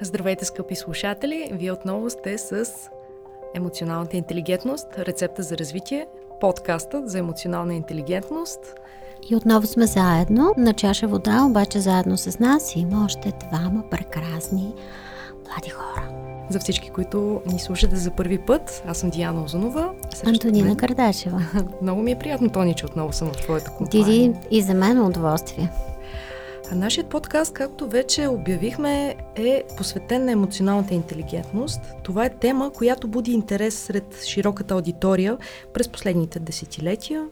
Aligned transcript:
Здравейте, 0.00 0.44
скъпи 0.44 0.76
слушатели! 0.76 1.48
Вие 1.52 1.72
отново 1.72 2.10
сте 2.10 2.38
с 2.38 2.64
емоционалната 3.54 4.16
интелигентност, 4.16 4.86
рецепта 4.98 5.42
за 5.42 5.58
развитие, 5.58 6.06
подкастът 6.40 7.10
за 7.10 7.18
емоционална 7.18 7.74
интелигентност. 7.74 8.74
И 9.30 9.36
отново 9.36 9.66
сме 9.66 9.86
заедно 9.86 10.54
на 10.56 10.72
чаша 10.72 11.08
вода, 11.08 11.44
обаче 11.44 11.80
заедно 11.80 12.16
с 12.16 12.38
нас 12.38 12.76
има 12.76 13.04
още 13.04 13.32
двама 13.50 13.84
прекрасни 13.90 14.74
млади 15.48 15.70
хора. 15.70 16.08
За 16.50 16.58
всички, 16.58 16.90
които 16.90 17.42
ни 17.52 17.58
слушате 17.58 17.96
за 17.96 18.10
първи 18.10 18.38
път, 18.38 18.82
аз 18.86 18.98
съм 18.98 19.10
Диана 19.10 19.44
Озунова. 19.44 19.94
Антонина 20.26 20.68
мен... 20.68 20.76
Кардашева. 20.76 21.42
Много 21.82 22.02
ми 22.02 22.10
е 22.10 22.18
приятно, 22.18 22.50
Тони, 22.50 22.74
че 22.74 22.86
отново 22.86 23.12
съм 23.12 23.28
в 23.28 23.36
твоята 23.36 23.70
компания. 23.70 24.04
Диди, 24.04 24.34
и 24.50 24.62
за 24.62 24.74
мен 24.74 25.06
удоволствие. 25.06 25.70
Нашият 26.72 27.08
подкаст, 27.10 27.54
както 27.54 27.88
вече 27.88 28.28
обявихме, 28.28 29.16
е 29.36 29.62
посветен 29.76 30.24
на 30.24 30.32
емоционалната 30.32 30.94
интелигентност. 30.94 31.80
Това 32.04 32.24
е 32.24 32.38
тема, 32.38 32.72
която 32.72 33.08
буди 33.08 33.32
интерес 33.32 33.78
сред 33.78 34.24
широката 34.26 34.74
аудитория 34.74 35.38
през 35.74 35.88
последните 35.88 36.38
десетилетия. 36.38 37.26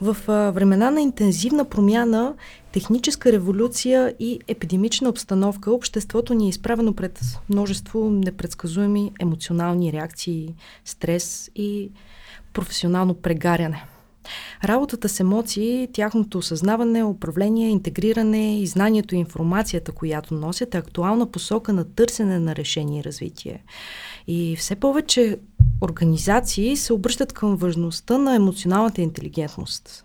В 0.00 0.16
времена 0.54 0.90
на 0.90 1.00
интензивна 1.00 1.64
промяна, 1.64 2.34
техническа 2.72 3.32
революция 3.32 4.14
и 4.18 4.40
епидемична 4.48 5.08
обстановка, 5.08 5.72
обществото 5.72 6.34
ни 6.34 6.46
е 6.46 6.48
изправено 6.48 6.94
пред 6.94 7.20
множество 7.50 8.10
непредсказуеми 8.10 9.12
емоционални 9.20 9.92
реакции, 9.92 10.54
стрес 10.84 11.50
и 11.54 11.90
професионално 12.52 13.14
прегаряне– 13.14 13.84
Работата 14.64 15.08
с 15.08 15.20
емоции, 15.20 15.88
тяхното 15.92 16.38
осъзнаване, 16.38 17.04
управление, 17.04 17.68
интегриране 17.68 18.60
и 18.60 18.66
знанието 18.66 19.14
и 19.14 19.18
информацията, 19.18 19.92
която 19.92 20.34
носят, 20.34 20.74
е 20.74 20.78
актуална 20.78 21.30
посока 21.30 21.72
на 21.72 21.84
търсене 21.84 22.38
на 22.38 22.56
решение 22.56 23.00
и 23.00 23.04
развитие. 23.04 23.64
И 24.26 24.56
все 24.56 24.76
повече 24.76 25.38
организации 25.80 26.76
се 26.76 26.92
обръщат 26.92 27.32
към 27.32 27.56
важността 27.56 28.18
на 28.18 28.34
емоционалната 28.34 29.02
интелигентност. 29.02 30.03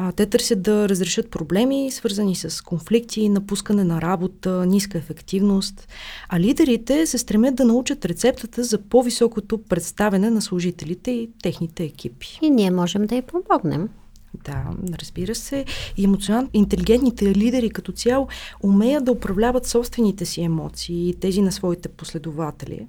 А, 0.00 0.12
те 0.12 0.26
търсят 0.26 0.62
да 0.62 0.88
разрешат 0.88 1.30
проблеми, 1.30 1.90
свързани 1.90 2.34
с 2.34 2.64
конфликти, 2.64 3.28
напускане 3.28 3.84
на 3.84 4.02
работа, 4.02 4.66
ниска 4.66 4.98
ефективност. 4.98 5.88
А 6.28 6.40
лидерите 6.40 7.06
се 7.06 7.18
стремят 7.18 7.54
да 7.54 7.64
научат 7.64 8.04
рецептата 8.04 8.64
за 8.64 8.78
по-високото 8.78 9.58
представяне 9.58 10.30
на 10.30 10.42
служителите 10.42 11.10
и 11.10 11.30
техните 11.42 11.84
екипи. 11.84 12.38
И 12.42 12.50
ние 12.50 12.70
можем 12.70 13.06
да 13.06 13.14
й 13.14 13.22
помогнем. 13.22 13.88
Да, 14.34 14.64
разбира 14.98 15.34
се. 15.34 15.64
И 15.96 16.04
емоционално 16.04 16.48
интелигентните 16.52 17.34
лидери 17.34 17.70
като 17.70 17.92
цяло 17.92 18.28
умеят 18.62 19.04
да 19.04 19.12
управляват 19.12 19.66
собствените 19.66 20.26
си 20.26 20.42
емоции 20.42 21.08
и 21.08 21.14
тези 21.14 21.42
на 21.42 21.52
своите 21.52 21.88
последователи. 21.88 22.86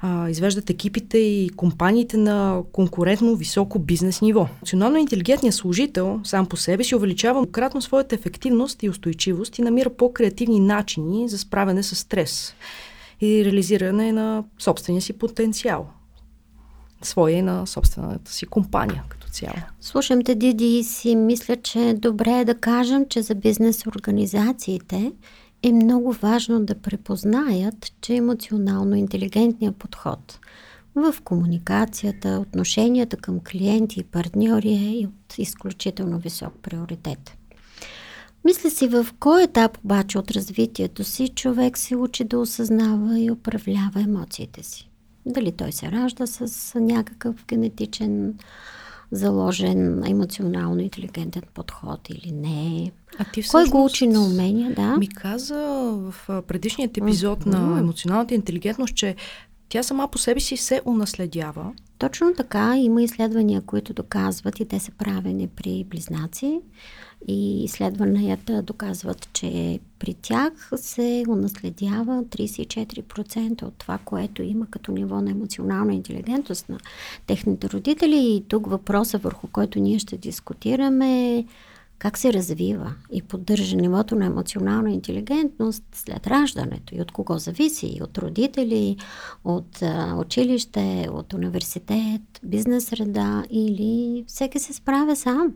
А, 0.00 0.28
извеждат 0.28 0.70
екипите 0.70 1.18
и 1.18 1.50
компаниите 1.56 2.16
на 2.16 2.62
конкурентно 2.72 3.36
високо 3.36 3.78
бизнес 3.78 4.20
ниво. 4.20 4.48
Емоционално 4.56 4.96
интелигентният 4.96 5.54
служител 5.54 6.20
сам 6.24 6.46
по 6.46 6.56
себе 6.56 6.84
си 6.84 6.94
увеличава 6.94 7.46
кратно 7.46 7.82
своята 7.82 8.14
ефективност 8.14 8.82
и 8.82 8.88
устойчивост 8.88 9.58
и 9.58 9.62
намира 9.62 9.90
по-креативни 9.90 10.60
начини 10.60 11.28
за 11.28 11.38
справяне 11.38 11.82
с 11.82 11.96
стрес 11.96 12.54
и 13.20 13.44
реализиране 13.44 14.12
на 14.12 14.44
собствения 14.58 15.02
си 15.02 15.12
потенциал. 15.12 15.86
Своя 17.02 17.36
и 17.36 17.42
на 17.42 17.66
собствената 17.66 18.32
си 18.32 18.46
компания 18.46 19.02
цяло. 19.32 19.54
Слушам 19.80 20.22
те, 20.22 20.34
Диди, 20.34 20.78
и 20.78 20.84
си 20.84 21.16
мисля, 21.16 21.56
че 21.56 21.88
е 21.88 21.94
добре 21.94 22.44
да 22.44 22.54
кажем, 22.54 23.06
че 23.08 23.22
за 23.22 23.34
бизнес 23.34 23.86
организациите 23.86 25.12
е 25.62 25.72
много 25.72 26.12
важно 26.12 26.64
да 26.64 26.74
препознаят, 26.74 27.92
че 28.00 28.14
емоционално 28.14 28.96
интелигентният 28.96 29.76
подход 29.76 30.38
в 30.94 31.14
комуникацията, 31.24 32.28
отношенията 32.28 33.16
към 33.16 33.40
клиенти 33.40 34.00
и 34.00 34.04
партньори 34.04 34.72
е 34.72 35.06
от 35.06 35.38
изключително 35.38 36.18
висок 36.18 36.52
приоритет. 36.62 37.36
Мисля 38.44 38.70
си 38.70 38.88
в 38.88 39.06
кой 39.20 39.42
етап 39.42 39.78
обаче 39.84 40.18
от 40.18 40.30
развитието 40.30 41.04
си 41.04 41.28
човек 41.28 41.78
се 41.78 41.96
учи 41.96 42.24
да 42.24 42.38
осъзнава 42.38 43.20
и 43.20 43.30
управлява 43.30 44.00
емоциите 44.00 44.62
си. 44.62 44.90
Дали 45.26 45.52
той 45.52 45.72
се 45.72 45.92
ражда 45.92 46.26
с 46.26 46.80
някакъв 46.80 47.44
генетичен 47.48 48.34
заложен 49.12 50.04
емоционално 50.06 50.80
интелигентен 50.80 51.42
подход 51.54 52.10
или 52.10 52.32
не. 52.32 52.92
А 53.18 53.24
ти 53.24 53.42
всъщност, 53.42 53.70
Кой 53.70 53.80
го 53.80 53.84
учи 53.84 54.06
на 54.06 54.24
умения, 54.24 54.74
да? 54.74 54.96
Ми 54.96 55.08
каза 55.08 55.56
в 55.94 56.42
предишният 56.42 56.96
епизод 56.96 57.44
mm-hmm. 57.44 57.58
на 57.58 57.78
емоционалната 57.78 58.34
интелигентност, 58.34 58.94
че 58.94 59.16
тя 59.68 59.82
сама 59.82 60.08
по 60.08 60.18
себе 60.18 60.40
си 60.40 60.56
се 60.56 60.82
унаследява. 60.84 61.72
Точно 61.98 62.34
така. 62.36 62.76
Има 62.76 63.02
изследвания, 63.02 63.60
които 63.60 63.92
доказват 63.92 64.60
и 64.60 64.64
те 64.64 64.80
са 64.80 64.92
правени 64.92 65.48
при 65.48 65.84
близнаци. 65.84 66.60
И 67.28 67.64
изследванията 67.64 68.62
доказват, 68.62 69.28
че 69.32 69.80
при 69.98 70.14
тях 70.14 70.52
се 70.76 71.24
унаследява 71.28 72.24
34% 72.24 73.62
от 73.62 73.74
това, 73.74 73.98
което 74.04 74.42
има 74.42 74.66
като 74.70 74.92
ниво 74.92 75.20
на 75.20 75.30
емоционална 75.30 75.94
интелигентност 75.94 76.68
на 76.68 76.78
техните 77.26 77.68
родители. 77.70 78.16
И 78.16 78.44
тук 78.48 78.66
въпроса, 78.66 79.18
върху 79.18 79.48
който 79.48 79.78
ние 79.78 79.98
ще 79.98 80.16
дискутираме 80.16 81.44
как 82.02 82.18
се 82.18 82.32
развива 82.32 82.94
и 83.12 83.22
поддържа 83.22 83.76
нивото 83.76 84.16
на 84.16 84.26
емоционална 84.26 84.90
интелигентност 84.90 85.84
след 85.92 86.26
раждането? 86.26 86.94
И 86.94 87.00
от 87.00 87.12
кого 87.12 87.38
зависи, 87.38 87.86
и 87.86 88.02
от 88.02 88.18
родители, 88.18 88.96
от 89.44 89.82
а, 89.82 90.16
училище, 90.16 91.08
от 91.12 91.32
университет, 91.32 92.20
бизнес 92.42 92.84
среда 92.84 93.44
или 93.50 94.24
всеки 94.26 94.58
се 94.58 94.72
справя 94.72 95.16
сам. 95.16 95.52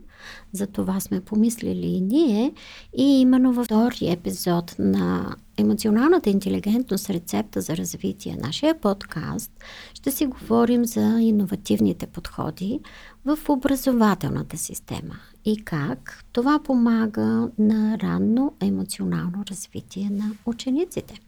За 0.51 0.67
това 0.67 0.99
сме 0.99 1.21
помислили 1.21 1.87
и 1.87 2.01
ние. 2.01 2.53
И 2.97 3.21
именно 3.21 3.53
във 3.53 3.65
втори 3.65 4.09
епизод 4.11 4.75
на 4.79 5.35
емоционалната 5.57 6.29
интелигентност 6.29 7.09
рецепта 7.09 7.61
за 7.61 7.77
развитие, 7.77 8.37
нашия 8.41 8.79
подкаст, 8.79 9.51
ще 9.93 10.11
си 10.11 10.25
говорим 10.25 10.85
за 10.85 11.17
иновативните 11.21 12.07
подходи 12.07 12.79
в 13.25 13.37
образователната 13.49 14.57
система 14.57 15.15
и 15.47 15.63
как 15.65 16.23
това 16.31 16.59
помага 16.63 17.49
на 17.59 17.97
ранно 18.03 18.53
емоционално 18.61 19.43
развитие 19.51 20.09
на 20.09 20.31
учениците. 20.45 21.19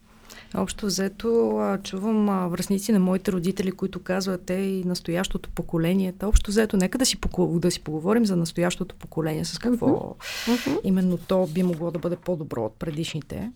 Общо 0.54 0.86
взето 0.86 1.60
чувам 1.82 2.48
връзници 2.50 2.92
на 2.92 3.00
моите 3.00 3.32
родители, 3.32 3.72
които 3.72 4.02
казват 4.02 4.42
те 4.42 4.54
и 4.54 4.84
настоящото 4.84 5.50
поколение. 5.50 6.12
Та 6.12 6.28
общо 6.28 6.50
взето, 6.50 6.76
нека 6.76 6.98
да 6.98 7.06
си, 7.06 7.18
да 7.38 7.70
си 7.70 7.80
поговорим 7.80 8.26
за 8.26 8.36
настоящото 8.36 8.94
поколение, 8.94 9.44
с 9.44 9.58
какво 9.58 9.86
uh-huh. 10.46 10.80
именно 10.84 11.18
то 11.18 11.46
би 11.46 11.62
могло 11.62 11.90
да 11.90 11.98
бъде 11.98 12.16
по-добро 12.16 12.64
от 12.64 12.74
предишните. 12.74 13.52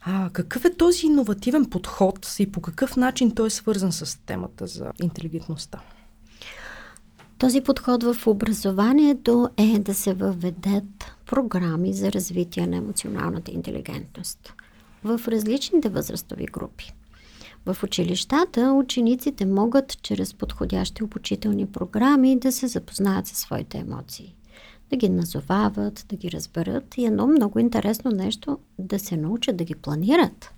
А, 0.00 0.30
какъв 0.32 0.64
е 0.64 0.74
този 0.74 1.06
иновативен 1.06 1.64
подход 1.64 2.36
и 2.38 2.52
по 2.52 2.60
какъв 2.60 2.96
начин 2.96 3.34
той 3.34 3.46
е 3.46 3.50
свързан 3.50 3.92
с 3.92 4.18
темата 4.26 4.66
за 4.66 4.90
интелигентността? 5.02 5.80
Този 7.38 7.60
подход 7.60 8.02
в 8.02 8.26
образованието 8.26 9.48
е 9.56 9.78
да 9.78 9.94
се 9.94 10.14
въведат 10.14 11.14
програми 11.26 11.92
за 11.92 12.12
развитие 12.12 12.66
на 12.66 12.76
емоционалната 12.76 13.50
интелигентност 13.50 14.52
в 15.04 15.20
различните 15.28 15.88
възрастови 15.88 16.46
групи. 16.46 16.92
В 17.66 17.76
училищата 17.82 18.72
учениците 18.72 19.46
могат 19.46 20.02
чрез 20.02 20.34
подходящи 20.34 21.04
обучителни 21.04 21.66
програми 21.66 22.38
да 22.38 22.52
се 22.52 22.66
запознаят 22.66 23.26
със 23.26 23.38
своите 23.38 23.78
емоции, 23.78 24.34
да 24.90 24.96
ги 24.96 25.08
назовават, 25.08 26.06
да 26.08 26.16
ги 26.16 26.32
разберат 26.32 26.96
и 26.96 27.06
едно 27.06 27.26
много 27.26 27.58
интересно 27.58 28.10
нещо 28.10 28.58
да 28.78 28.98
се 28.98 29.16
научат 29.16 29.56
да 29.56 29.64
ги 29.64 29.74
планират. 29.74 30.50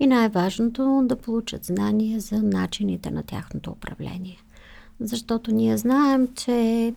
И 0.00 0.06
най-важното 0.06 1.02
да 1.04 1.16
получат 1.16 1.64
знания 1.64 2.20
за 2.20 2.42
начините 2.42 3.10
на 3.10 3.22
тяхното 3.22 3.70
управление– 3.70 4.38
защото 5.00 5.50
ние 5.54 5.76
знаем, 5.76 6.28
че 6.34 6.94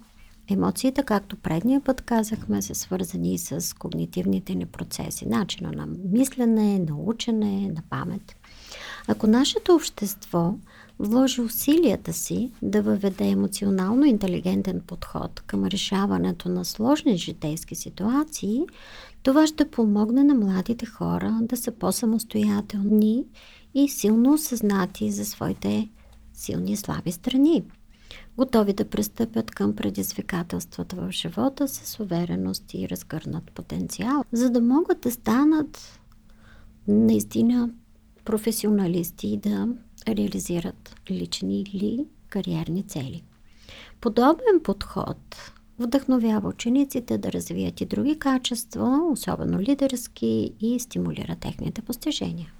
емоциите, 0.50 1.03
както 1.03 1.35
предния 1.35 1.81
път 1.81 2.01
казахме, 2.01 2.61
са 2.61 2.75
свързани 2.75 3.38
с 3.38 3.77
когнитивните 3.77 4.55
ни 4.55 4.65
процеси, 4.65 5.27
начина 5.27 5.71
на 5.71 5.88
мислене, 6.11 6.79
на 6.79 6.95
учене, 6.97 7.71
на 7.75 7.81
памет. 7.89 8.35
Ако 9.07 9.27
нашето 9.27 9.75
общество 9.75 10.55
вложи 11.00 11.41
усилията 11.41 12.13
си 12.13 12.51
да 12.61 12.81
въведе 12.81 13.27
емоционално 13.27 14.06
интелигентен 14.06 14.81
подход 14.88 15.44
към 15.47 15.65
решаването 15.65 16.49
на 16.49 16.65
сложни 16.65 17.17
житейски 17.17 17.75
ситуации, 17.75 18.61
това 19.23 19.47
ще 19.47 19.71
помогне 19.71 20.23
на 20.23 20.33
младите 20.33 20.85
хора 20.85 21.39
да 21.41 21.57
са 21.57 21.71
по-самостоятелни 21.71 23.23
и 23.73 23.89
силно 23.89 24.33
осъзнати 24.33 25.11
за 25.11 25.25
своите 25.25 25.89
силни 26.33 26.71
и 26.71 26.77
слаби 26.77 27.11
страни 27.11 27.63
готови 28.38 28.74
да 28.74 28.89
пристъпят 28.89 29.51
към 29.51 29.75
предизвикателствата 29.75 30.95
в 30.95 31.12
живота 31.12 31.68
с 31.68 32.00
увереност 32.00 32.74
и 32.74 32.89
разгърнат 32.89 33.51
потенциал, 33.51 34.24
за 34.31 34.50
да 34.50 34.62
могат 34.62 35.01
да 35.01 35.12
станат 35.12 36.00
наистина 36.88 37.69
професионалисти 38.25 39.38
да 39.38 39.68
реализират 40.07 40.95
лични 41.12 41.62
или 41.62 42.06
кариерни 42.30 42.83
цели. 42.83 43.24
Подобен 44.01 44.59
подход 44.63 45.51
вдъхновява 45.80 46.50
учениците 46.50 47.18
да 47.18 47.31
развият 47.31 47.81
и 47.81 47.85
други 47.85 48.19
качества, 48.19 49.00
особено 49.12 49.59
лидерски, 49.59 50.53
и 50.59 50.80
стимулира 50.80 51.35
техните 51.35 51.81
постижения. 51.81 52.53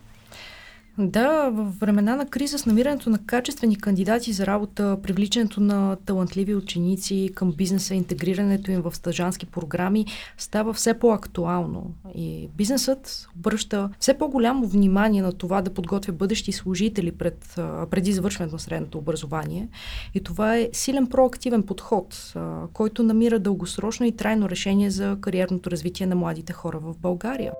Да, 0.98 1.50
в 1.50 1.74
времена 1.80 2.16
на 2.16 2.25
криза 2.25 2.60
с 2.60 2.66
намирането 2.66 3.10
на 3.10 3.18
качествени 3.18 3.75
кандидати 3.75 4.34
за 4.34 4.45
работа, 4.45 4.98
привличането 5.04 5.62
на 5.62 5.98
талантливи 6.06 6.56
ученици 6.56 7.30
към 7.36 7.51
бизнеса, 7.51 7.95
интегрирането 7.95 8.72
им 8.72 8.81
в 8.81 8.95
стъжански 8.95 9.45
програми 9.45 10.06
става 10.38 10.74
все 10.74 10.94
по-актуално. 10.94 11.94
И 12.16 12.50
бизнесът 12.57 13.28
обръща 13.38 13.90
все 14.00 14.18
по-голямо 14.18 14.68
внимание 14.68 15.22
на 15.22 15.31
това 15.31 15.62
да 15.62 15.74
подготвя 15.74 16.13
бъдещи 16.13 16.51
служители 16.51 17.12
пред, 17.12 17.54
преди 17.92 18.12
завършването 18.12 18.56
на 18.56 18.60
средното 18.60 18.98
образование. 18.98 19.68
И 20.13 20.24
това 20.24 20.57
е 20.57 20.69
силен 20.74 21.07
проактивен 21.07 21.63
подход, 21.63 22.34
който 22.74 23.04
намира 23.04 23.39
дългосрочно 23.39 24.06
и 24.06 24.12
трайно 24.12 24.50
решение 24.50 24.89
за 24.89 25.18
кариерното 25.22 25.72
развитие 25.72 26.06
на 26.06 26.16
младите 26.16 26.54
хора 26.54 26.80
в 26.80 26.98
България. 26.98 27.51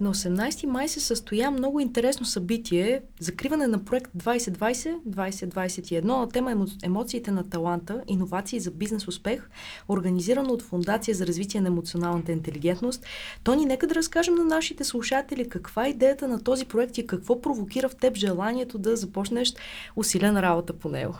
На 0.00 0.14
18 0.14 0.66
май 0.66 0.88
се 0.88 1.00
състоя 1.00 1.50
много 1.50 1.80
интересно 1.80 2.26
събитие 2.26 3.02
закриване 3.18 3.66
на 3.66 3.84
проект 3.84 4.10
2020-2021 4.16 6.04
на 6.04 6.28
тема 6.28 6.66
емоциите 6.82 7.30
на 7.30 7.48
таланта, 7.50 8.02
иновации 8.08 8.60
за 8.60 8.70
бизнес 8.70 9.08
успех, 9.08 9.50
организирано 9.88 10.52
от 10.52 10.62
Фундация 10.62 11.14
за 11.14 11.26
развитие 11.26 11.60
на 11.60 11.68
емоционалната 11.68 12.32
интелигентност. 12.32 13.04
Тони, 13.44 13.66
нека 13.66 13.86
да 13.86 13.94
разкажем 13.94 14.34
на 14.34 14.44
нашите 14.44 14.84
слушатели 14.84 15.48
каква 15.48 15.86
е 15.86 15.90
идеята 15.90 16.28
на 16.28 16.42
този 16.42 16.64
проект 16.64 16.98
и 16.98 17.06
какво 17.06 17.40
провокира 17.40 17.88
в 17.88 17.96
теб 17.96 18.16
желанието 18.16 18.78
да 18.78 18.96
започнеш 18.96 19.54
усилена 19.96 20.42
работа 20.42 20.72
по 20.72 20.88
него 20.88 21.14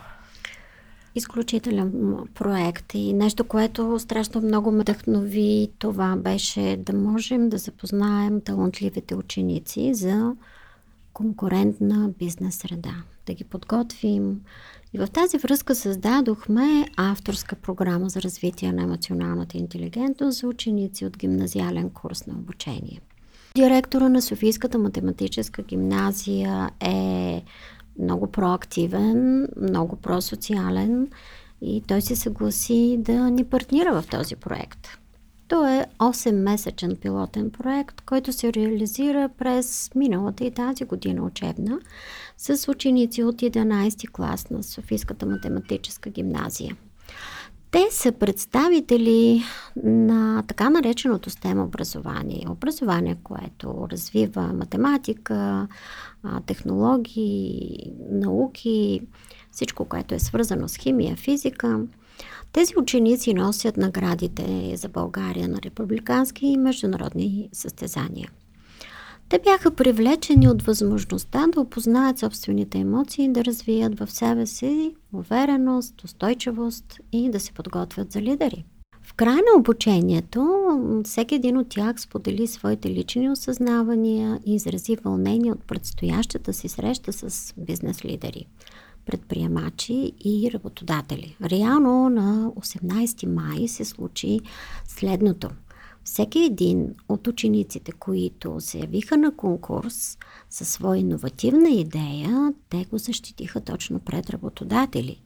изключителен 1.15 2.17
проект 2.33 2.93
и 2.93 3.13
нещо, 3.13 3.43
което 3.43 3.99
страшно 3.99 4.41
много 4.41 4.71
ме 4.71 4.81
вдъхнови, 4.81 5.71
това 5.79 6.15
беше 6.15 6.77
да 6.85 6.93
можем 6.93 7.49
да 7.49 7.57
запознаем 7.57 8.41
талантливите 8.41 9.15
ученици 9.15 9.93
за 9.93 10.35
конкурентна 11.13 12.09
бизнес 12.19 12.55
среда, 12.55 12.93
да 13.27 13.33
ги 13.33 13.43
подготвим. 13.43 14.41
И 14.93 14.97
в 14.97 15.07
тази 15.07 15.37
връзка 15.37 15.75
създадохме 15.75 16.85
авторска 16.97 17.55
програма 17.55 18.09
за 18.09 18.21
развитие 18.21 18.71
на 18.71 18.83
емоционалната 18.83 19.57
интелигентност 19.57 20.39
за 20.39 20.47
ученици 20.47 21.05
от 21.05 21.17
гимназиален 21.17 21.89
курс 21.89 22.27
на 22.27 22.33
обучение. 22.33 23.01
Директора 23.55 24.09
на 24.09 24.21
Софийската 24.21 24.77
математическа 24.77 25.61
гимназия 25.63 26.69
е 26.79 27.43
много 28.01 28.27
проактивен, 28.27 29.47
много 29.61 29.95
просоциален 29.95 31.07
и 31.61 31.83
той 31.87 32.01
се 32.01 32.15
съгласи 32.15 32.97
да 32.99 33.29
ни 33.29 33.43
партнира 33.43 34.01
в 34.01 34.07
този 34.07 34.35
проект. 34.35 34.87
То 35.47 35.67
е 35.67 35.85
8-месечен 35.99 36.99
пилотен 36.99 37.51
проект, 37.51 38.01
който 38.01 38.33
се 38.33 38.53
реализира 38.53 39.29
през 39.37 39.91
миналата 39.95 40.45
и 40.45 40.51
тази 40.51 40.85
година 40.85 41.23
учебна 41.23 41.79
с 42.37 42.71
ученици 42.71 43.23
от 43.23 43.35
11 43.35 44.11
клас 44.11 44.49
на 44.49 44.63
Софийската 44.63 45.25
математическа 45.25 46.09
гимназия. 46.09 46.75
Те 47.71 47.87
са 47.91 48.11
представители 48.11 49.43
на 49.83 50.43
така 50.47 50.69
нареченото 50.69 51.29
STEM 51.29 51.63
образование. 51.63 52.45
Образование, 52.49 53.17
което 53.23 53.87
развива 53.91 54.41
математика, 54.41 55.67
технологии, 56.45 57.93
науки, 58.11 59.01
всичко, 59.51 59.85
което 59.85 60.15
е 60.15 60.19
свързано 60.19 60.67
с 60.67 60.77
химия, 60.77 61.15
физика. 61.15 61.85
Тези 62.51 62.73
ученици 62.77 63.33
носят 63.33 63.77
наградите 63.77 64.73
за 64.75 64.89
България 64.89 65.47
на 65.49 65.61
републикански 65.61 66.47
и 66.47 66.57
международни 66.57 67.49
състезания. 67.53 68.31
Те 69.29 69.39
бяха 69.43 69.75
привлечени 69.75 70.49
от 70.49 70.61
възможността 70.61 71.47
да 71.47 71.61
опознаят 71.61 72.19
собствените 72.19 72.77
емоции 72.77 73.31
да 73.31 73.45
развият 73.45 73.99
в 73.99 74.11
себе 74.11 74.45
си 74.45 74.95
увереност, 75.13 76.03
устойчивост 76.03 76.99
и 77.11 77.29
да 77.29 77.39
се 77.39 77.53
подготвят 77.53 78.11
за 78.11 78.21
лидери. 78.21 78.65
В 79.11 79.13
края 79.13 79.35
на 79.35 79.59
обучението 79.59 81.01
всеки 81.05 81.35
един 81.35 81.57
от 81.57 81.69
тях 81.69 82.01
сподели 82.01 82.47
своите 82.47 82.89
лични 82.89 83.29
осъзнавания 83.29 84.39
и 84.45 84.55
изрази 84.55 84.95
вълнение 84.95 85.51
от 85.51 85.63
предстоящата 85.63 86.53
си 86.53 86.67
среща 86.67 87.13
с 87.13 87.53
бизнес 87.57 88.05
лидери, 88.05 88.45
предприемачи 89.05 90.11
и 90.25 90.51
работодатели. 90.53 91.37
Реално 91.43 92.09
на 92.09 92.51
18 92.51 93.25
май 93.25 93.67
се 93.67 93.85
случи 93.85 94.39
следното– 94.87 95.49
всеки 96.03 96.39
един 96.39 96.95
от 97.09 97.27
учениците, 97.27 97.91
които 97.91 98.55
се 98.59 98.79
явиха 98.79 99.17
на 99.17 99.35
конкурс 99.35 100.17
със 100.49 100.69
своя 100.69 100.99
иновативна 100.99 101.69
идея, 101.69 102.53
те 102.69 102.85
го 102.85 102.97
защитиха 102.97 103.61
точно 103.61 103.99
пред 103.99 104.29
работодатели. 104.29 105.21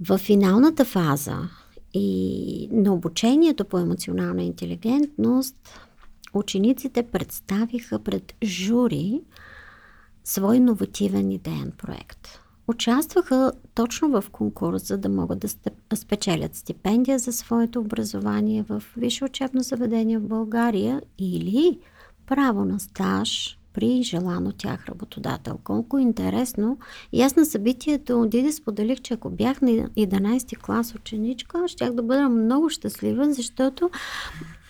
В 0.00 0.18
финалната 0.18 0.84
фаза 0.84 1.38
и 1.94 2.68
на 2.72 2.94
обучението 2.94 3.64
по 3.64 3.78
емоционална 3.78 4.42
интелигентност, 4.42 5.56
учениците 6.34 7.02
представиха 7.02 7.98
пред 7.98 8.34
жури 8.44 9.20
свой 10.24 10.56
иновативен 10.56 11.30
идеен 11.30 11.72
проект– 11.78 12.28
участваха 12.70 13.52
точно 13.74 14.08
в 14.08 14.30
конкурс, 14.30 14.86
за 14.86 14.98
да 14.98 15.08
могат 15.08 15.38
да 15.90 15.96
спечелят 15.96 16.54
стипендия 16.54 17.18
за 17.18 17.32
своето 17.32 17.80
образование 17.80 18.62
в 18.62 18.82
висше 18.96 19.24
учебно 19.24 19.62
заведение 19.62 20.18
в 20.18 20.28
България 20.28 21.02
или 21.18 21.78
право 22.26 22.64
на 22.64 22.80
стаж 22.80 23.58
при 23.80 24.02
желан 24.02 24.46
от 24.46 24.56
тях 24.56 24.88
работодател. 24.88 25.58
Колко 25.64 25.98
интересно. 25.98 26.78
И 27.12 27.22
аз 27.22 27.36
на 27.36 27.46
събитието 27.46 28.26
Диди 28.26 28.52
споделих, 28.52 29.00
че 29.00 29.14
ако 29.14 29.30
бях 29.30 29.62
на 29.62 29.70
11 29.70 30.58
клас 30.58 30.94
ученичка, 30.94 31.68
щях 31.68 31.92
да 31.92 32.02
бъда 32.02 32.28
много 32.28 32.70
щастлива, 32.70 33.32
защото 33.32 33.90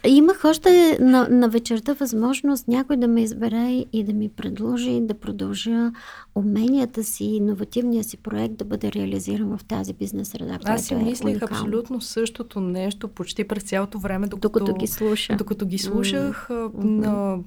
Имах 0.06 0.44
още 0.44 0.98
на, 1.00 1.28
на 1.28 1.48
вечерта 1.48 1.92
възможност 1.92 2.68
някой 2.68 2.96
да 2.96 3.08
ме 3.08 3.22
избере 3.22 3.84
и 3.92 4.04
да 4.04 4.12
ми 4.12 4.28
предложи 4.28 5.00
да 5.00 5.14
продължа 5.14 5.92
уменията 6.34 7.04
си, 7.04 7.24
иновативния 7.24 8.04
си 8.04 8.16
проект 8.16 8.54
да 8.54 8.64
бъде 8.64 8.92
реализиран 8.92 9.56
в 9.58 9.64
тази 9.64 9.92
бизнес 9.92 10.28
среда. 10.28 10.58
Аз 10.64 10.84
си 10.84 10.94
е 10.94 10.96
уникално. 10.96 11.38
абсолютно 11.42 12.00
същото 12.00 12.60
нещо 12.60 13.08
почти 13.08 13.44
през 13.44 13.62
цялото 13.62 13.98
време, 13.98 14.26
докато, 14.26 14.58
докато 14.58 14.74
ги 14.74 14.86
слушах. 14.86 15.36
Докато 15.36 15.66
ги 15.66 15.78
слушах 15.78 16.46
mm-hmm. 16.50 16.84
на 16.84 17.38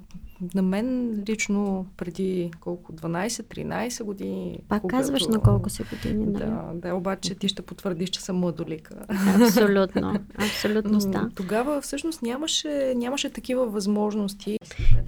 на 0.54 0.62
мен 0.62 1.18
лично 1.28 1.86
преди 1.96 2.50
колко 2.60 2.92
12-13 2.92 4.04
години. 4.04 4.58
Пак 4.68 4.82
когато... 4.82 4.96
казваш 4.96 5.26
на 5.26 5.40
колко 5.40 5.70
си 5.70 5.82
години, 5.82 6.26
нали? 6.26 6.44
Да, 6.44 6.70
да, 6.74 6.94
обаче 6.94 7.34
ти 7.34 7.48
ще 7.48 7.62
потвърдиш, 7.62 8.10
че 8.10 8.20
съм 8.20 8.36
младолика. 8.36 8.94
Абсолютно, 9.40 10.18
абсолютно 10.38 10.98
да. 10.98 11.30
Тогава 11.34 11.80
всъщност 11.80 12.22
нямаше, 12.22 12.94
нямаше 12.96 13.30
такива 13.30 13.66
възможности. 13.66 14.58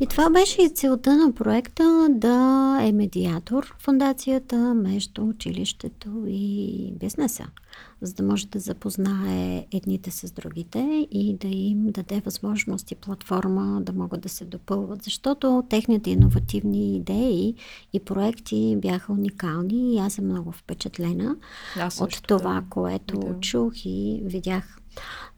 И 0.01 0.07
това 0.07 0.31
беше 0.31 0.63
и 0.63 0.71
целта 0.71 1.17
на 1.17 1.33
проекта 1.33 2.09
да 2.11 2.79
е 2.83 2.93
медиатор 2.93 3.75
фундацията 3.79 4.75
между 4.75 5.25
училището 5.25 6.25
и 6.27 6.93
бизнеса 7.01 7.47
за 8.03 8.15
да 8.15 8.23
може 8.23 8.47
да 8.47 8.59
запознае 8.59 9.67
едните 9.73 10.11
с 10.11 10.33
другите 10.33 11.09
и 11.11 11.37
да 11.41 11.49
им 11.49 11.87
даде 11.87 12.21
възможност 12.21 12.91
и 12.91 12.95
платформа 12.95 13.81
да 13.83 13.93
могат 13.93 14.21
да 14.21 14.29
се 14.29 14.45
допълват, 14.45 15.03
защото 15.03 15.65
техните 15.71 16.11
иновативни 16.11 16.97
идеи 16.97 17.55
и 17.93 18.01
проекти 18.01 18.77
бяха 18.79 19.13
уникални 19.13 19.95
и 19.95 19.99
аз 19.99 20.13
съм 20.13 20.25
много 20.25 20.53
впечатлена 20.53 21.37
аз 21.81 22.01
от 22.01 22.23
това, 22.23 22.55
да. 22.55 22.67
което 22.71 23.19
да. 23.19 23.41
чух 23.41 23.73
и 23.85 24.21
видях. 24.25 24.79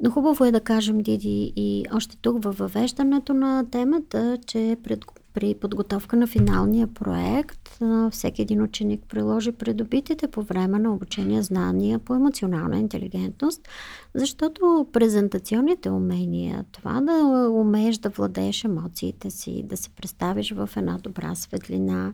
Но 0.02 0.11
хубаво 0.11 0.45
е 0.45 0.52
да 0.52 0.61
кажем, 0.61 0.99
Диди, 0.99 1.52
и 1.57 1.85
още 1.92 2.16
тук 2.16 2.45
във 2.45 2.59
въвеждането 2.59 3.35
на 3.35 3.71
темата, 3.71 4.38
че 4.47 4.76
пред 4.85 5.04
при 5.38 5.54
подготовка 5.54 6.16
на 6.16 6.26
финалния 6.26 6.87
проект 6.87 7.78
всеки 8.11 8.42
един 8.42 8.62
ученик 8.62 9.02
приложи 9.09 9.52
придобитите 9.52 10.28
по 10.28 10.42
време 10.42 10.78
на 10.78 10.92
обучение 10.95 11.42
знания 11.42 11.99
по 11.99 12.14
емоционална 12.14 12.78
интелигентност, 12.78 13.68
защото 14.14 14.87
презентационните 14.92 15.90
умения, 15.90 16.64
това 16.73 17.00
да 17.00 17.12
умееш 17.50 17.99
да 17.99 18.09
владееш 18.09 18.64
емоциите 18.64 19.30
си, 19.30 19.62
да 19.66 19.76
се 19.76 19.90
представиш 19.90 20.52
в 20.52 20.71
една 20.76 20.99
добра 20.99 21.35
светлина, 21.35 22.12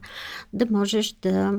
да 0.52 0.66
можеш 0.70 1.12
да 1.22 1.58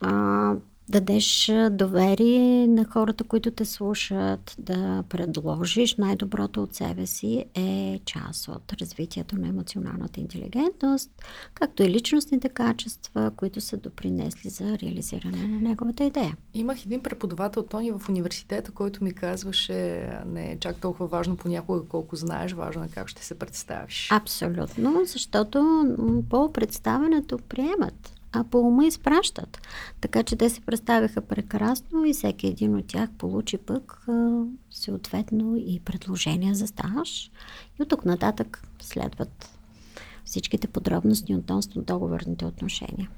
а, 0.00 0.54
дадеш 0.88 1.52
доверие 1.70 2.66
на 2.66 2.84
хората, 2.84 3.24
които 3.24 3.50
те 3.50 3.64
слушат, 3.64 4.54
да 4.58 5.04
предложиш 5.08 5.96
най-доброто 5.96 6.62
от 6.62 6.74
себе 6.74 7.06
си 7.06 7.44
е 7.54 8.00
част 8.04 8.48
от 8.48 8.72
развитието 8.72 9.36
на 9.36 9.48
емоционалната 9.48 10.20
интелигентност, 10.20 11.10
както 11.54 11.82
и 11.82 11.90
личностните 11.90 12.48
качества, 12.48 13.32
които 13.36 13.60
са 13.60 13.76
допринесли 13.76 14.50
за 14.50 14.78
реализиране 14.78 15.48
на 15.48 15.60
неговата 15.60 16.04
идея. 16.04 16.36
Имах 16.54 16.86
един 16.86 17.02
преподавател, 17.02 17.62
Тони, 17.62 17.90
в 17.90 18.08
университета, 18.08 18.72
който 18.72 19.04
ми 19.04 19.12
казваше, 19.12 20.10
не 20.26 20.52
е 20.52 20.58
чак 20.58 20.76
толкова 20.76 21.06
важно 21.06 21.36
понякога 21.36 21.88
колко 21.88 22.16
знаеш, 22.16 22.52
важно 22.52 22.84
е 22.84 22.88
как 22.88 23.08
ще 23.08 23.24
се 23.24 23.38
представиш. 23.38 24.08
Абсолютно, 24.12 25.02
защото 25.04 25.86
по 26.30 26.52
представенето 26.52 27.38
приемат 27.38 28.17
а 28.32 28.44
по 28.44 28.58
ума 28.58 28.86
изпращат. 28.86 29.58
Така 30.00 30.22
че 30.22 30.36
те 30.36 30.50
се 30.50 30.60
представяха 30.60 31.20
прекрасно 31.20 32.04
и 32.04 32.12
всеки 32.12 32.46
един 32.46 32.76
от 32.76 32.86
тях 32.86 33.10
получи 33.18 33.58
пък 33.58 34.06
съответно 34.70 35.56
и 35.56 35.80
предложения 35.84 36.54
за 36.54 36.66
стаж. 36.66 37.30
И 37.78 37.82
от 37.82 37.88
тук 37.88 38.04
нататък 38.04 38.62
следват 38.82 39.58
всичките 40.24 40.68
подробности 40.68 41.34
относно 41.34 41.82
договорните 41.82 42.44
отношения. 42.44 43.10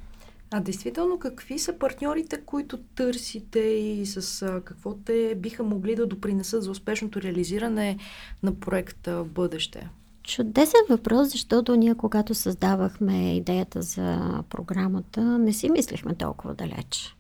А 0.53 0.61
действително, 0.61 1.19
какви 1.19 1.59
са 1.59 1.79
партньорите, 1.79 2.41
които 2.41 2.79
търсите 2.79 3.61
и 3.61 4.07
с 4.07 4.47
какво 4.65 4.95
те 4.95 5.35
биха 5.37 5.63
могли 5.63 5.97
да 5.97 6.07
допринесат 6.07 6.63
за 6.63 6.71
успешното 6.71 7.23
реализиране 7.23 7.99
на 8.43 8.55
проекта 8.55 9.25
в 9.25 9.29
бъдеще? 9.29 9.89
Чудесен 10.31 10.81
въпрос, 10.89 11.29
защото 11.29 11.77
ние, 11.77 11.95
когато 11.95 12.35
създавахме 12.35 13.37
идеята 13.37 13.83
за 13.83 14.43
програмата, 14.51 15.21
не 15.21 15.53
си 15.53 15.71
мислихме 15.71 16.15
толкова 16.15 16.55
далеч. 16.55 17.17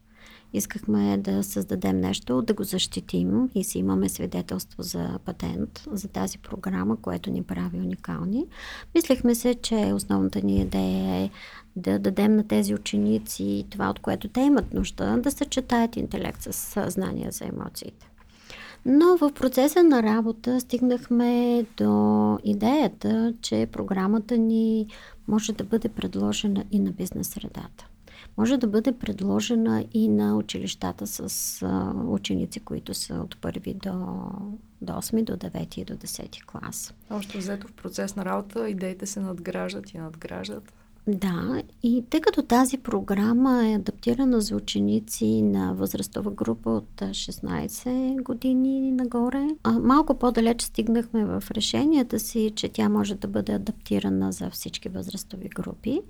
Искахме 0.52 1.18
да 1.18 1.42
създадем 1.44 2.00
нещо, 2.00 2.42
да 2.42 2.54
го 2.54 2.64
защитим 2.64 3.50
и 3.54 3.64
си 3.64 3.78
имаме 3.78 4.08
свидетелство 4.08 4.82
за 4.82 5.18
патент 5.24 5.82
за 5.92 6.08
тази 6.08 6.38
програма, 6.38 6.96
което 7.02 7.30
ни 7.30 7.42
прави 7.42 7.78
уникални. 7.78 8.46
Мислехме 8.94 9.34
се, 9.34 9.54
че 9.54 9.92
основната 9.94 10.42
ни 10.42 10.60
идея 10.60 11.14
е 11.16 11.30
да 11.76 11.98
дадем 11.98 12.36
на 12.36 12.48
тези 12.48 12.74
ученици 12.74 13.66
това, 13.70 13.90
от 13.90 13.98
което 13.98 14.28
те 14.28 14.40
имат 14.40 14.74
нужда, 14.74 15.16
да 15.16 15.30
съчетаят 15.30 15.96
интелект 15.96 16.42
с 16.42 16.52
съзнание 16.52 17.30
за 17.30 17.44
емоциите. 17.44 18.09
Но 18.84 19.16
в 19.16 19.32
процеса 19.32 19.82
на 19.82 20.02
работа 20.02 20.60
стигнахме 20.60 21.64
до 21.76 22.38
идеята, 22.44 23.34
че 23.42 23.68
програмата 23.72 24.38
ни 24.38 24.86
може 25.28 25.52
да 25.52 25.64
бъде 25.64 25.88
предложена 25.88 26.64
и 26.70 26.78
на 26.78 26.90
бизнес 26.90 27.28
средата. 27.28 27.86
Може 28.36 28.56
да 28.56 28.66
бъде 28.66 28.92
предложена 28.92 29.84
и 29.92 30.08
на 30.08 30.36
училищата 30.36 31.06
с 31.06 31.66
ученици, 32.06 32.60
които 32.60 32.94
са 32.94 33.14
от 33.14 33.40
първи 33.40 33.74
до, 33.74 33.90
до 34.80 34.92
8, 34.92 35.24
до 35.24 35.32
9 35.32 35.78
и 35.78 35.84
до 35.84 35.94
10 35.94 36.44
клас. 36.46 36.94
Още 37.10 37.38
взето 37.38 37.68
в 37.68 37.72
процес 37.72 38.16
на 38.16 38.24
работа 38.24 38.68
идеите 38.68 39.06
се 39.06 39.20
надграждат 39.20 39.94
и 39.94 39.98
надграждат. 39.98 40.72
Да, 41.14 41.62
и 41.82 42.04
тъй 42.10 42.20
като 42.20 42.42
тази 42.42 42.78
програма 42.78 43.68
е 43.68 43.74
адаптирана 43.74 44.40
за 44.40 44.56
ученици 44.56 45.42
на 45.42 45.74
възрастова 45.74 46.30
група 46.30 46.70
от 46.70 47.00
16 47.00 48.22
години 48.22 48.92
нагоре, 48.92 49.48
малко 49.80 50.18
по-далеч 50.18 50.62
стигнахме 50.62 51.24
в 51.24 51.42
решенията 51.50 52.18
си, 52.18 52.52
че 52.56 52.68
тя 52.68 52.88
може 52.88 53.14
да 53.14 53.28
бъде 53.28 53.52
адаптирана 53.52 54.32
за 54.32 54.50
всички 54.50 54.88
възрастови 54.88 55.48
групи. 55.48 56.00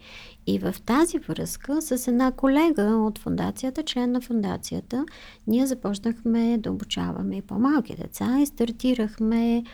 И 0.47 0.59
в 0.59 0.75
тази 0.87 1.19
връзка 1.19 1.83
с 1.83 2.09
една 2.09 2.33
колега 2.33 2.83
от 2.83 3.19
фундацията, 3.19 3.83
член 3.83 4.13
на 4.13 4.21
фундацията, 4.21 5.05
ние 5.47 5.67
започнахме 5.67 6.59
да 6.59 6.71
обучаваме 6.71 7.37
и 7.37 7.43
по-малки 7.43 7.97
деца 7.97 8.41
и 8.41 8.47
стартирахме 8.47 9.65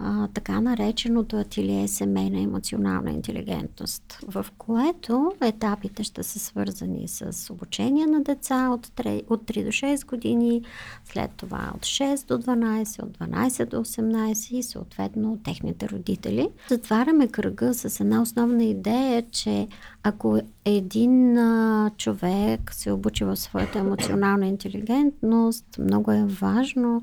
а, 0.00 0.28
така 0.28 0.60
нареченото 0.60 1.36
ателие 1.36 1.88
семейна 1.88 2.40
емоционална 2.40 3.10
интелигентност, 3.10 4.18
в 4.26 4.46
което 4.58 5.32
етапите 5.40 6.04
ще 6.04 6.22
са 6.22 6.38
свързани 6.38 7.08
с 7.08 7.52
обучение 7.52 8.06
на 8.06 8.22
деца 8.22 8.68
от 8.68 8.86
3, 8.86 9.22
от 9.28 9.42
3 9.44 9.64
до 9.64 9.70
6 9.70 10.06
години, 10.06 10.62
след 11.04 11.30
това 11.30 11.72
от 11.74 11.80
6 11.80 12.28
до 12.28 12.38
12, 12.38 13.02
от 13.02 13.18
12 13.18 13.66
до 13.66 13.76
18 13.76 14.52
и 14.52 14.62
съответно 14.62 15.38
техните 15.44 15.88
родители. 15.88 16.48
Затваряме 16.68 17.28
кръга 17.28 17.74
с 17.74 18.00
една 18.00 18.22
основна 18.22 18.64
идея, 18.64 19.24
че 19.30 19.68
ако 20.02 20.40
един 20.64 21.38
а, 21.38 21.90
човек 21.96 22.74
се 22.74 22.92
обучи 22.92 23.24
в 23.24 23.36
своята 23.36 23.78
емоционална 23.78 24.46
интелигентност, 24.46 25.64
много 25.78 26.12
е 26.12 26.24
важно 26.24 27.02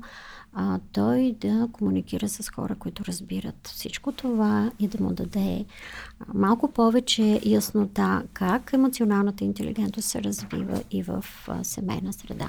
а, 0.58 0.78
той 0.92 1.36
да 1.40 1.68
комуникира 1.72 2.28
с 2.28 2.50
хора, 2.50 2.74
които 2.74 3.04
разбират 3.04 3.68
всичко 3.68 4.12
това 4.12 4.70
и 4.78 4.88
да 4.88 5.04
му 5.04 5.12
даде 5.12 5.64
малко 6.34 6.68
повече 6.72 7.40
яснота 7.44 8.22
как 8.32 8.72
емоционалната 8.72 9.44
интелигентност 9.44 10.08
се 10.08 10.22
развива 10.22 10.82
и 10.90 11.02
в 11.02 11.24
а, 11.48 11.64
семейна 11.64 12.12
среда. 12.12 12.48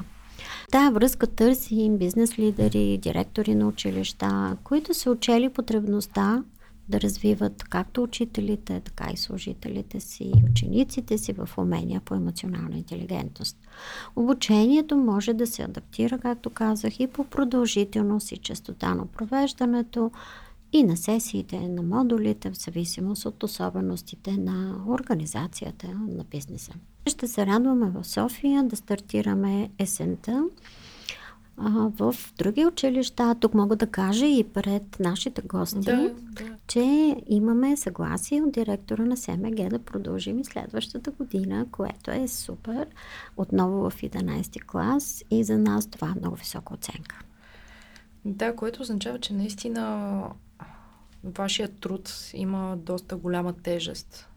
Тая 0.72 0.92
връзка 0.92 1.28
търсим 1.28 1.98
бизнес 1.98 2.40
лидери, 2.40 2.98
директори 2.98 3.56
на 3.56 3.68
училища, 3.68 4.58
които 4.64 4.94
са 4.94 5.12
учели 5.12 5.50
потребността 5.50 6.44
да 6.90 7.02
развиват 7.02 7.64
както 7.64 8.04
учителите, 8.04 8.80
така 8.80 9.10
и 9.14 9.18
служителите 9.18 10.00
си 10.00 10.24
и 10.24 10.44
учениците 10.52 11.18
си 11.18 11.34
в 11.34 11.50
умения 11.58 12.02
по 12.02 12.16
емоционална 12.16 12.78
интелигентност. 12.78 13.58
Обучението 14.16 14.98
може 14.98 15.34
да 15.34 15.48
се 15.48 15.64
адаптира, 15.64 16.20
както 16.20 16.50
казах, 16.50 17.00
и 17.00 17.08
по 17.08 17.24
продължителност 17.24 18.32
и 18.32 18.38
частота 18.38 18.96
на 18.96 19.06
провеждането, 19.06 20.12
и 20.74 20.84
на 20.84 20.98
сесиите, 20.98 21.60
на 21.60 21.84
модулите, 21.84 22.50
в 22.50 22.58
зависимост 22.58 23.26
от 23.26 23.44
особеностите 23.44 24.32
на 24.32 24.76
организацията 24.88 25.88
на 25.88 26.24
бизнеса. 26.24 26.74
Ще 27.08 27.28
се 27.28 27.46
радваме 27.46 27.90
в 27.90 28.04
София 28.04 28.64
да 28.64 28.76
стартираме 28.76 29.70
есента 29.80 30.44
а, 31.58 31.70
в 32.00 32.16
други 32.38 32.66
училища, 32.66 33.36
тук 33.40 33.54
мога 33.54 33.76
да 33.76 33.88
кажа 33.88 34.26
и 34.26 34.44
пред 34.54 35.00
нашите 35.00 35.42
гости, 35.42 35.80
да, 35.80 36.14
да. 36.20 36.58
че 36.68 37.16
имаме 37.28 37.78
съгласие 37.78 38.42
от 38.42 38.52
директора 38.52 39.06
на 39.06 39.18
СМГ 39.18 39.70
да 39.70 39.80
продължим 39.80 40.40
и 40.40 40.46
следващата 40.46 41.12
година, 41.12 41.66
което 41.72 42.12
е 42.12 42.28
супер. 42.28 42.88
Отново 43.38 43.90
в 43.90 43.94
11 44.02 44.66
клас 44.66 45.24
и 45.32 45.44
за 45.44 45.58
нас 45.58 45.88
това 45.88 46.08
е 46.08 46.20
много 46.20 46.36
висока 46.36 46.74
оценка. 46.74 47.20
Да, 48.26 48.56
което 48.56 48.82
означава, 48.82 49.20
че 49.20 49.34
наистина 49.34 50.22
вашия 51.24 51.68
труд 51.68 52.32
има 52.34 52.78
доста 52.78 53.16
голяма 53.16 53.54
тежест 53.54 54.30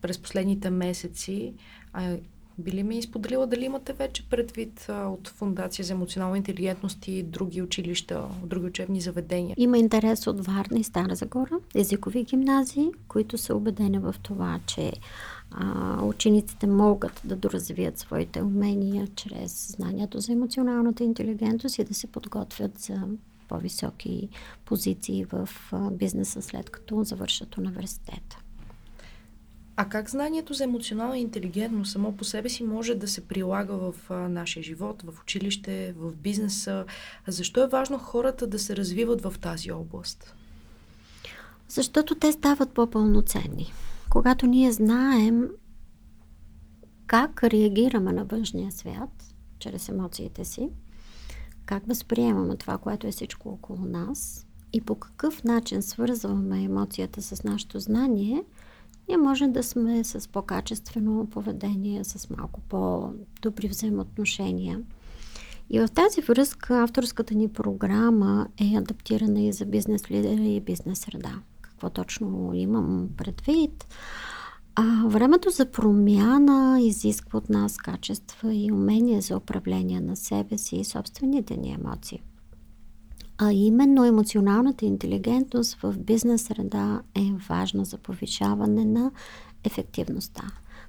през 0.00 0.18
последните 0.18 0.70
месеци. 0.70 1.54
А 1.92 2.16
би 2.60 2.72
ли 2.72 2.82
ми 2.82 2.98
изподелила 2.98 3.46
дали 3.46 3.64
имате 3.64 3.92
вече 3.92 4.28
предвид 4.28 4.86
а, 4.88 5.08
от 5.08 5.28
Фундация 5.28 5.84
за 5.84 5.92
емоционална 5.92 6.36
интелигентност 6.36 7.08
и 7.08 7.22
други 7.22 7.62
училища, 7.62 8.24
други 8.44 8.66
учебни 8.66 9.00
заведения? 9.00 9.54
Има 9.58 9.78
интерес 9.78 10.26
от 10.26 10.46
Варна 10.46 10.78
и 10.78 10.84
Стара 10.84 11.14
Загора, 11.14 11.58
езикови 11.74 12.24
гимназии, 12.24 12.90
които 13.08 13.38
са 13.38 13.56
убедени 13.56 13.98
в 13.98 14.14
това, 14.22 14.60
че 14.66 14.92
а, 15.50 16.04
учениците 16.04 16.66
могат 16.66 17.20
да 17.24 17.36
доразвият 17.36 17.98
своите 17.98 18.42
умения 18.42 19.08
чрез 19.16 19.72
знанието 19.76 20.20
за 20.20 20.32
емоционалната 20.32 21.04
интелигентност 21.04 21.78
и 21.78 21.84
да 21.84 21.94
се 21.94 22.06
подготвят 22.06 22.78
за 22.78 23.02
по-високи 23.48 24.28
позиции 24.64 25.24
в 25.24 25.48
бизнеса 25.92 26.42
след 26.42 26.70
като 26.70 27.04
завършат 27.04 27.58
университета. 27.58 28.39
А 29.80 29.84
как 29.88 30.10
знанието 30.10 30.54
за 30.54 30.64
емоционална 30.64 31.18
интелигентност 31.18 31.92
само 31.92 32.16
по 32.16 32.24
себе 32.24 32.48
си 32.48 32.64
може 32.64 32.94
да 32.94 33.08
се 33.08 33.28
прилага 33.28 33.74
в 33.74 33.94
а, 34.10 34.14
нашия 34.14 34.62
живот, 34.62 35.02
в 35.02 35.20
училище, 35.22 35.94
в 35.98 36.16
бизнеса? 36.16 36.84
Защо 37.28 37.64
е 37.64 37.68
важно 37.68 37.98
хората 37.98 38.46
да 38.46 38.58
се 38.58 38.76
развиват 38.76 39.22
в 39.22 39.34
тази 39.40 39.72
област? 39.72 40.34
Защото 41.68 42.14
те 42.14 42.32
стават 42.32 42.72
по-пълноценни. 42.72 43.72
Когато 44.10 44.46
ние 44.46 44.72
знаем 44.72 45.48
как 47.06 47.44
реагираме 47.44 48.12
на 48.12 48.24
външния 48.24 48.72
свят, 48.72 49.34
чрез 49.58 49.88
емоциите 49.88 50.44
си, 50.44 50.68
как 51.66 51.86
възприемаме 51.86 52.56
това, 52.56 52.78
което 52.78 53.06
е 53.06 53.10
всичко 53.12 53.48
около 53.48 53.78
нас 53.78 54.46
и 54.72 54.80
по 54.80 54.94
какъв 54.94 55.44
начин 55.44 55.82
свързваме 55.82 56.62
емоцията 56.62 57.22
с 57.22 57.44
нашето 57.44 57.80
знание– 57.80 58.44
ние 59.10 59.16
може 59.16 59.46
да 59.46 59.62
сме 59.62 60.04
с 60.04 60.28
по-качествено 60.28 61.26
поведение, 61.26 62.04
с 62.04 62.30
малко 62.30 62.60
по-добри 62.60 63.68
взаимоотношения. 63.68 64.80
И 65.70 65.80
в 65.80 65.88
тази 65.88 66.20
връзка 66.20 66.82
авторската 66.82 67.34
ни 67.34 67.48
програма 67.48 68.48
е 68.60 68.76
адаптирана 68.76 69.40
и 69.40 69.52
за 69.52 69.66
бизнес 69.66 70.10
лидери 70.10 70.54
и 70.54 70.60
бизнес 70.60 70.98
среда. 70.98 71.32
Какво 71.60 71.90
точно 71.90 72.50
имам 72.54 73.08
предвид? 73.16 73.86
А, 74.74 75.04
времето 75.06 75.50
за 75.50 75.66
промяна 75.66 76.80
изисква 76.80 77.38
от 77.38 77.48
нас 77.48 77.76
качества 77.76 78.54
и 78.54 78.72
умения 78.72 79.20
за 79.20 79.36
управление 79.36 80.00
на 80.00 80.16
себе 80.16 80.58
си 80.58 80.76
и 80.76 80.84
собствените 80.84 81.56
ни 81.56 81.72
емоции. 81.72 82.22
А 83.42 83.52
именно 83.52 84.04
емоционалната 84.04 84.84
интелигентност 84.84 85.74
в 85.74 85.94
бизнес 85.98 86.42
среда 86.42 87.02
е 87.14 87.32
важна 87.48 87.84
за 87.84 87.98
повишаване 87.98 88.84
на 88.84 89.10
ефективността. 89.64 90.42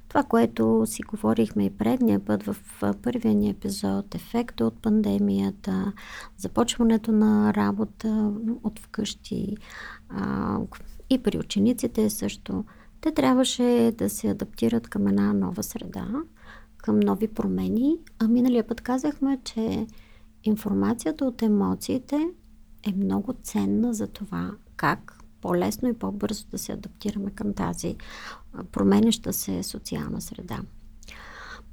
Това, 0.08 0.24
което 0.24 0.84
си 0.86 1.02
говорихме 1.04 1.66
и 1.66 1.70
предния 1.70 2.26
път 2.26 2.44
в 2.44 2.56
първия 3.02 3.36
ни 3.36 3.50
епизод, 3.50 4.16
ефекта 4.16 4.66
от 4.66 4.82
пандемията, 4.82 5.94
започването 6.38 7.12
на 7.12 7.54
работа 7.54 8.32
от 8.64 8.80
вкъщи 8.80 9.58
а, 10.10 10.58
и 11.10 11.24
при 11.24 11.38
учениците 11.38 12.10
също, 12.10 12.66
те 13.02 13.12
трябваше 13.12 13.94
да 13.98 14.10
се 14.10 14.28
адаптират 14.28 14.88
към 14.88 15.08
една 15.08 15.34
нова 15.34 15.64
среда, 15.64 16.08
към 16.78 17.00
нови 17.00 17.28
промени. 17.28 17.98
А 18.20 18.28
миналия 18.28 18.68
път 18.68 18.82
казахме, 18.82 19.40
че 19.44 19.88
информацията 20.44 21.26
от 21.26 21.42
емоциите 21.42 22.30
е 22.84 22.94
много 22.94 23.34
ценна 23.44 23.94
за 23.94 24.08
това 24.08 24.52
как 24.76 25.18
по-лесно 25.42 25.90
и 25.90 25.94
по-бързо 25.94 26.46
да 26.52 26.58
се 26.58 26.72
адаптираме 26.72 27.32
към 27.32 27.54
тази 27.54 27.96
променеща 28.72 29.34
се 29.34 29.64
социална 29.64 30.22
среда. 30.22 30.60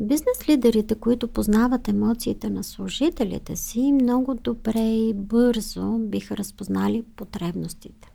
Бизнес 0.00 0.49
лидерите, 0.49 0.95
които 0.95 1.29
познават 1.29 1.88
емоциите 1.88 2.50
на 2.50 2.65
служителите 2.65 3.57
си, 3.57 3.93
много 3.93 4.35
добре 4.35 4.81
и 4.81 5.15
бързо 5.15 5.99
биха 5.99 6.37
разпознали 6.37 7.05
потребностите. 7.17 8.09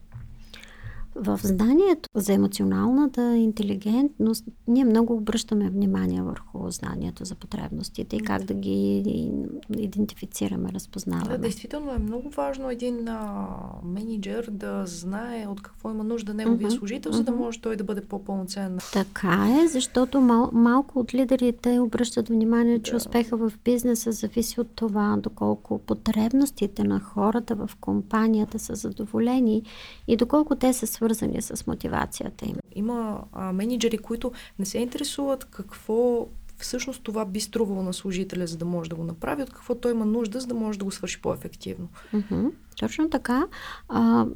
В 1.16 1.40
знанието 1.42 2.08
за 2.14 2.32
емоционалната 2.32 3.36
интелигентност 3.36 4.44
ние 4.68 4.84
много 4.84 5.14
обръщаме 5.14 5.70
внимание 5.70 6.22
върху 6.22 6.70
знанието 6.70 7.24
за 7.24 7.34
потребностите 7.34 8.16
и 8.16 8.20
как 8.20 8.44
да 8.44 8.54
ги 8.54 9.32
идентифицираме, 9.78 10.72
разпознаваме. 10.72 11.30
Да, 11.30 11.38
действително 11.38 11.92
е 11.92 11.98
много 11.98 12.30
важно 12.30 12.70
един 12.70 13.08
а, 13.08 13.46
менеджер 13.84 14.48
да 14.50 14.82
знае 14.86 15.46
от 15.46 15.62
какво 15.62 15.90
има 15.90 16.04
нужда 16.04 16.34
неговия 16.34 16.70
uh-huh, 16.70 16.78
служител, 16.78 17.12
uh-huh. 17.12 17.16
за 17.16 17.24
да 17.24 17.32
може 17.32 17.60
той 17.60 17.76
да 17.76 17.84
бъде 17.84 18.00
по-пълноценен. 18.00 18.78
Така 18.92 19.60
е, 19.64 19.68
защото 19.68 20.20
мал, 20.20 20.50
малко 20.52 20.98
от 20.98 21.14
лидерите 21.14 21.80
обръщат 21.80 22.28
внимание, 22.28 22.78
че 22.78 22.90
да. 22.90 22.96
успеха 22.96 23.36
в 23.36 23.52
бизнеса 23.64 24.12
зависи 24.12 24.60
от 24.60 24.68
това, 24.74 25.16
доколко 25.18 25.78
потребностите 25.78 26.84
на 26.84 27.00
хората 27.00 27.54
в 27.54 27.70
компанията 27.80 28.58
са 28.58 28.74
задоволени 28.74 29.62
и 30.08 30.16
доколко 30.16 30.56
те 30.56 30.72
са 30.72 30.86
свързани 30.86 31.03
с 31.40 31.66
мотивацията 31.66 32.46
им. 32.46 32.56
Има 32.74 33.24
а, 33.32 33.52
менеджери, 33.52 33.98
които 33.98 34.32
не 34.58 34.64
се 34.64 34.78
интересуват 34.78 35.44
какво 35.44 36.26
всъщност 36.58 37.02
това 37.02 37.24
би 37.24 37.40
струвало 37.40 37.82
на 37.82 37.92
служителя, 37.92 38.46
за 38.46 38.56
да 38.56 38.64
може 38.64 38.90
да 38.90 38.96
го 38.96 39.04
направи, 39.04 39.42
от 39.42 39.50
какво 39.50 39.74
той 39.74 39.92
има 39.92 40.06
нужда, 40.06 40.40
за 40.40 40.46
да 40.46 40.54
може 40.54 40.78
да 40.78 40.84
го 40.84 40.90
свърши 40.90 41.22
по-ефективно. 41.22 41.88
Mm-hmm. 42.14 42.50
Точно 42.78 43.10
така. 43.10 43.46
А, 43.88 44.26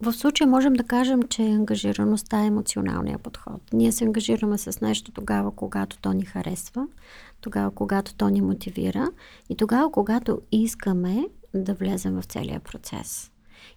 в 0.00 0.12
случая 0.12 0.48
можем 0.48 0.72
да 0.72 0.84
кажем, 0.84 1.22
че 1.22 1.42
ангажираността 1.42 2.42
е 2.42 2.46
емоционалния 2.46 3.18
подход. 3.18 3.60
Ние 3.72 3.92
се 3.92 4.04
ангажираме 4.04 4.58
с 4.58 4.80
нещо 4.80 5.12
тогава, 5.12 5.50
когато 5.50 5.98
то 5.98 6.12
ни 6.12 6.24
харесва, 6.24 6.86
тогава, 7.40 7.70
когато 7.70 8.14
то 8.14 8.28
ни 8.28 8.40
мотивира 8.40 9.10
и 9.48 9.56
тогава, 9.56 9.92
когато 9.92 10.40
искаме 10.52 11.26
да 11.54 11.74
влезем 11.74 12.20
в 12.20 12.24
целия 12.24 12.60
процес. 12.60 13.30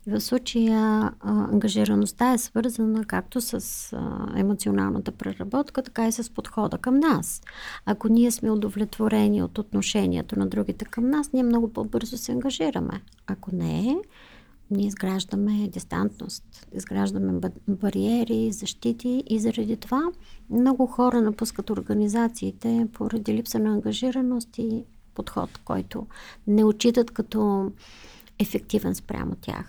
И 0.08 0.12
в 0.12 0.22
случая 0.22 0.80
а, 0.80 1.12
ангажираността 1.52 2.34
е 2.34 2.38
свързана 2.38 3.06
както 3.06 3.42
с 3.42 3.54
а, 3.94 4.28
емоционалната 4.36 5.12
преработка, 5.12 5.84
така 5.84 6.08
и 6.08 6.12
с 6.12 6.34
подхода 6.34 6.78
към 6.78 7.00
нас. 7.00 7.42
Ако 7.86 8.08
ние 8.08 8.32
сме 8.32 8.52
удовлетворени 8.52 9.44
от 9.44 9.58
отношението 9.58 10.40
на 10.40 10.48
другите 10.48 10.86
към 10.86 11.10
нас, 11.10 11.34
ние 11.34 11.44
много 11.44 11.74
по-бързо 11.74 12.18
се 12.18 12.32
ангажираме. 12.32 13.02
Ако 13.28 13.56
не, 13.56 13.98
ние 14.72 14.88
изграждаме 14.88 15.68
дистантност, 15.68 16.68
изграждаме 16.74 17.42
бариери, 17.68 18.52
защити 18.52 19.24
и 19.30 19.40
заради 19.40 19.78
това 19.78 20.04
много 20.50 20.88
хора 20.88 21.22
напускат 21.22 21.70
организациите 21.70 22.88
поради 22.94 23.34
липса 23.34 23.60
на 23.60 23.74
ангажираност 23.74 24.58
и 24.58 24.84
подход, 25.14 25.60
който 25.66 26.08
не 26.48 26.64
отчитат 26.64 27.12
като 27.12 27.72
ефективен 28.40 28.96
спрямо 28.96 29.36
тях 29.42 29.68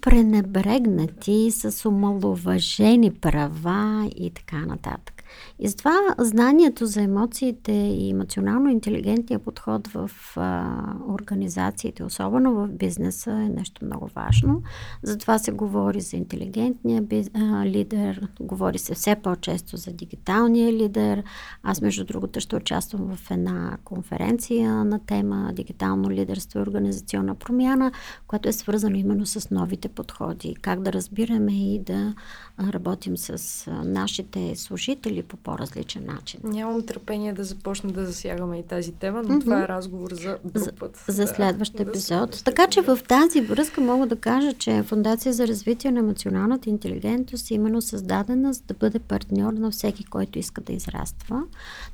пренебрегнати, 0.00 1.50
с 1.50 1.88
омалуважени 1.88 3.10
права 3.10 4.10
и 4.16 4.30
така 4.30 4.56
нататък. 4.56 5.20
И 5.58 5.68
затова 5.68 6.14
знанието 6.18 6.86
за 6.86 7.02
емоциите 7.02 7.72
и 7.72 8.10
емоционално 8.10 8.70
интелигентния 8.70 9.38
подход 9.38 9.88
в 9.88 10.10
а, 10.36 10.76
организациите, 11.08 12.04
особено 12.04 12.54
в 12.54 12.68
бизнеса, 12.68 13.30
е 13.30 13.48
нещо 13.48 13.84
много 13.84 14.06
важно. 14.06 14.62
Затова 15.02 15.38
се 15.38 15.52
говори 15.52 16.00
за 16.00 16.16
интелигентния 16.16 17.02
биз, 17.02 17.30
а, 17.34 17.66
лидер, 17.66 18.28
говори 18.40 18.78
се 18.78 18.94
все 18.94 19.16
по-често 19.16 19.76
за 19.76 19.92
дигиталния 19.92 20.72
лидер. 20.72 21.22
Аз, 21.62 21.80
между 21.80 22.04
другото, 22.04 22.40
ще 22.40 22.56
участвам 22.56 23.16
в 23.16 23.30
една 23.30 23.76
конференция 23.84 24.84
на 24.84 24.98
тема 24.98 25.52
Дигитално 25.54 26.10
лидерство 26.10 26.58
и 26.58 26.62
организационна 26.62 27.34
промяна, 27.34 27.92
която 28.26 28.48
е 28.48 28.52
свързана 28.52 28.98
именно 28.98 29.26
с 29.26 29.50
новите 29.50 29.88
подходи, 29.90 30.54
как 30.62 30.82
да 30.82 30.92
разбираме 30.92 31.74
и 31.74 31.78
да 31.78 32.14
работим 32.62 33.16
с 33.16 33.66
нашите 33.84 34.56
служители 34.56 35.22
по 35.22 35.36
по-различен 35.36 36.06
начин. 36.06 36.40
Нямам 36.44 36.86
търпение 36.86 37.32
да 37.32 37.44
започна 37.44 37.92
да 37.92 38.06
засягаме 38.06 38.58
и 38.58 38.62
тази 38.62 38.92
тема, 38.92 39.22
но 39.22 39.28
mm-hmm. 39.28 39.40
това 39.40 39.64
е 39.64 39.68
разговор 39.68 40.10
за 40.12 40.38
друг 40.44 40.78
път. 40.78 41.04
За, 41.06 41.12
за 41.12 41.26
следващ 41.26 41.76
да, 41.76 41.82
епизод. 41.82 42.30
Да 42.30 42.42
така 42.44 42.66
че 42.66 42.80
в 42.80 42.98
тази 43.08 43.40
връзка 43.40 43.80
мога 43.80 44.06
да 44.06 44.16
кажа, 44.16 44.52
че 44.52 44.82
Фундация 44.82 45.32
за 45.32 45.48
развитие 45.48 45.90
на 45.90 45.98
емоционалната 45.98 46.70
интелигентност 46.70 47.50
е 47.50 47.54
именно 47.54 47.82
създадена 47.82 48.52
за 48.52 48.62
да 48.62 48.74
бъде 48.74 48.98
партньор 48.98 49.52
на 49.52 49.70
всеки, 49.70 50.04
който 50.04 50.38
иска 50.38 50.60
да 50.60 50.72
израства, 50.72 51.42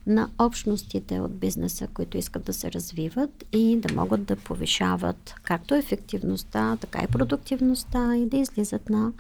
на 0.07 0.29
общностите 0.39 1.21
от 1.21 1.35
бизнеса, 1.35 1.89
които 1.95 2.19
искат 2.19 2.45
да 2.45 2.53
се 2.53 2.73
развиват 2.73 3.45
и 3.53 3.77
да 3.77 3.95
могат 3.95 4.25
да 4.25 4.37
повишават 4.37 5.35
както 5.43 5.75
ефективността, 5.75 6.77
така 6.81 7.03
и 7.03 7.07
продуктивността 7.07 7.86
и 7.95 8.27
да 8.27 8.37
излизат 8.37 8.91
на 8.91 9.13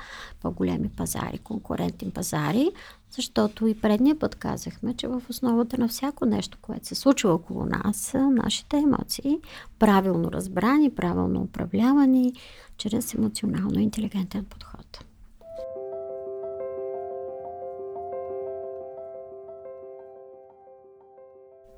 по-големи 0.43 0.89
пазари, 0.89 1.39
конкурентни 1.39 2.11
пазари, 2.11 2.71
защото 3.11 3.67
и 3.67 3.81
предния 3.81 4.19
път 4.19 4.35
казахме, 4.35 4.95
че 4.95 5.09
в 5.09 5.23
основата 5.29 5.79
на 5.79 5.89
всяко 5.89 6.27
нещо, 6.27 6.59
което 6.63 6.87
се 6.87 6.95
случва 6.95 7.35
около 7.35 7.67
нас, 7.67 7.97
са 7.97 8.31
нашите 8.31 8.77
емоции, 8.77 9.41
правилно 9.79 10.33
разбрани, 10.33 10.95
правилно 10.95 11.41
управлявани, 11.43 12.33
чрез 12.77 13.15
емоционално 13.15 13.81
интелигентен 13.81 14.45
подход. 14.45 15.05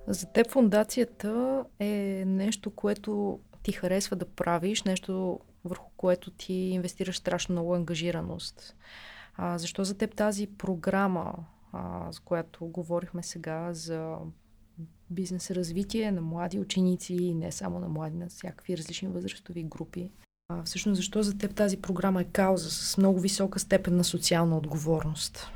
За 0.08 0.26
теб 0.26 0.50
фундацията 0.50 1.64
е 1.78 2.24
нещо, 2.26 2.70
което 2.70 3.38
ти 3.62 3.72
харесва 3.72 4.16
да 4.16 4.24
правиш, 4.24 4.82
нещо 4.82 5.40
върху 5.68 5.90
което 5.96 6.30
ти 6.30 6.54
инвестираш 6.54 7.16
страшно 7.16 7.52
много 7.52 7.74
ангажираност. 7.74 8.76
А, 9.34 9.58
защо 9.58 9.84
за 9.84 9.94
теб 9.98 10.14
тази 10.14 10.46
програма, 10.46 11.34
а, 11.72 12.12
за 12.12 12.20
която 12.20 12.66
говорихме 12.66 13.22
сега, 13.22 13.72
за 13.72 14.16
бизнес 15.10 15.50
развитие 15.50 16.12
на 16.12 16.20
млади 16.20 16.58
ученици 16.58 17.14
и 17.14 17.34
не 17.34 17.52
само 17.52 17.80
на 17.80 17.88
млади, 17.88 18.16
на 18.16 18.28
всякакви 18.28 18.78
различни 18.78 19.08
възрастови 19.08 19.62
групи. 19.62 20.10
А, 20.48 20.62
всъщност, 20.62 20.96
защо 20.96 21.22
за 21.22 21.38
теб 21.38 21.54
тази 21.54 21.76
програма 21.76 22.20
е 22.20 22.24
кауза 22.24 22.70
с 22.70 22.98
много 22.98 23.20
висока 23.20 23.58
степен 23.58 23.96
на 23.96 24.04
социална 24.04 24.56
отговорност? 24.56 25.50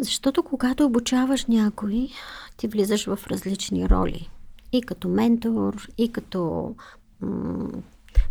Защото 0.00 0.42
когато 0.42 0.84
обучаваш 0.84 1.46
някой, 1.46 2.08
ти 2.56 2.68
влизаш 2.68 3.06
в 3.06 3.18
различни 3.26 3.88
роли. 3.88 4.30
И 4.72 4.82
като 4.82 5.08
ментор, 5.08 5.88
и 5.98 6.12
като 6.12 6.74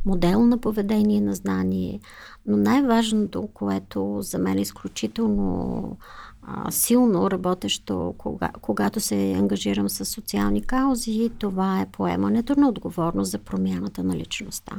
модел 0.06 0.46
на 0.46 0.58
поведение, 0.58 1.22
на 1.22 1.34
знание. 1.34 2.00
Но 2.46 2.58
най-важното, 2.58 3.50
което 3.54 4.18
за 4.22 4.38
мен 4.38 4.58
е 4.58 4.62
изключително 4.62 5.98
а, 6.42 6.72
силно 6.72 7.32
работещо, 7.32 8.16
кога, 8.18 8.50
когато 8.62 9.00
се 9.00 9.34
ангажирам 9.34 9.90
с 9.90 10.06
социални 10.06 10.62
каузи, 10.62 11.32
това 11.40 11.82
е 11.82 11.92
поемането 11.92 12.60
на 12.60 12.70
отговорност 12.70 13.32
за 13.32 13.38
промяната 13.38 14.04
на 14.04 14.16
личността. 14.16 14.76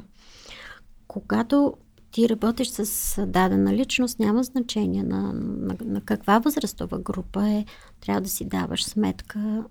Когато 1.08 1.74
ти 2.10 2.28
работиш 2.28 2.68
с 2.68 3.26
дадена 3.26 3.72
личност, 3.72 4.18
няма 4.18 4.42
значение 4.42 5.02
на, 5.02 5.32
на, 5.32 5.76
на 5.84 6.00
каква 6.00 6.38
възрастова 6.38 6.98
група 6.98 7.48
е, 7.48 7.64
трябва 8.00 8.20
да 8.20 8.28
си 8.28 8.44
даваш 8.44 8.84
сметка 8.84 9.64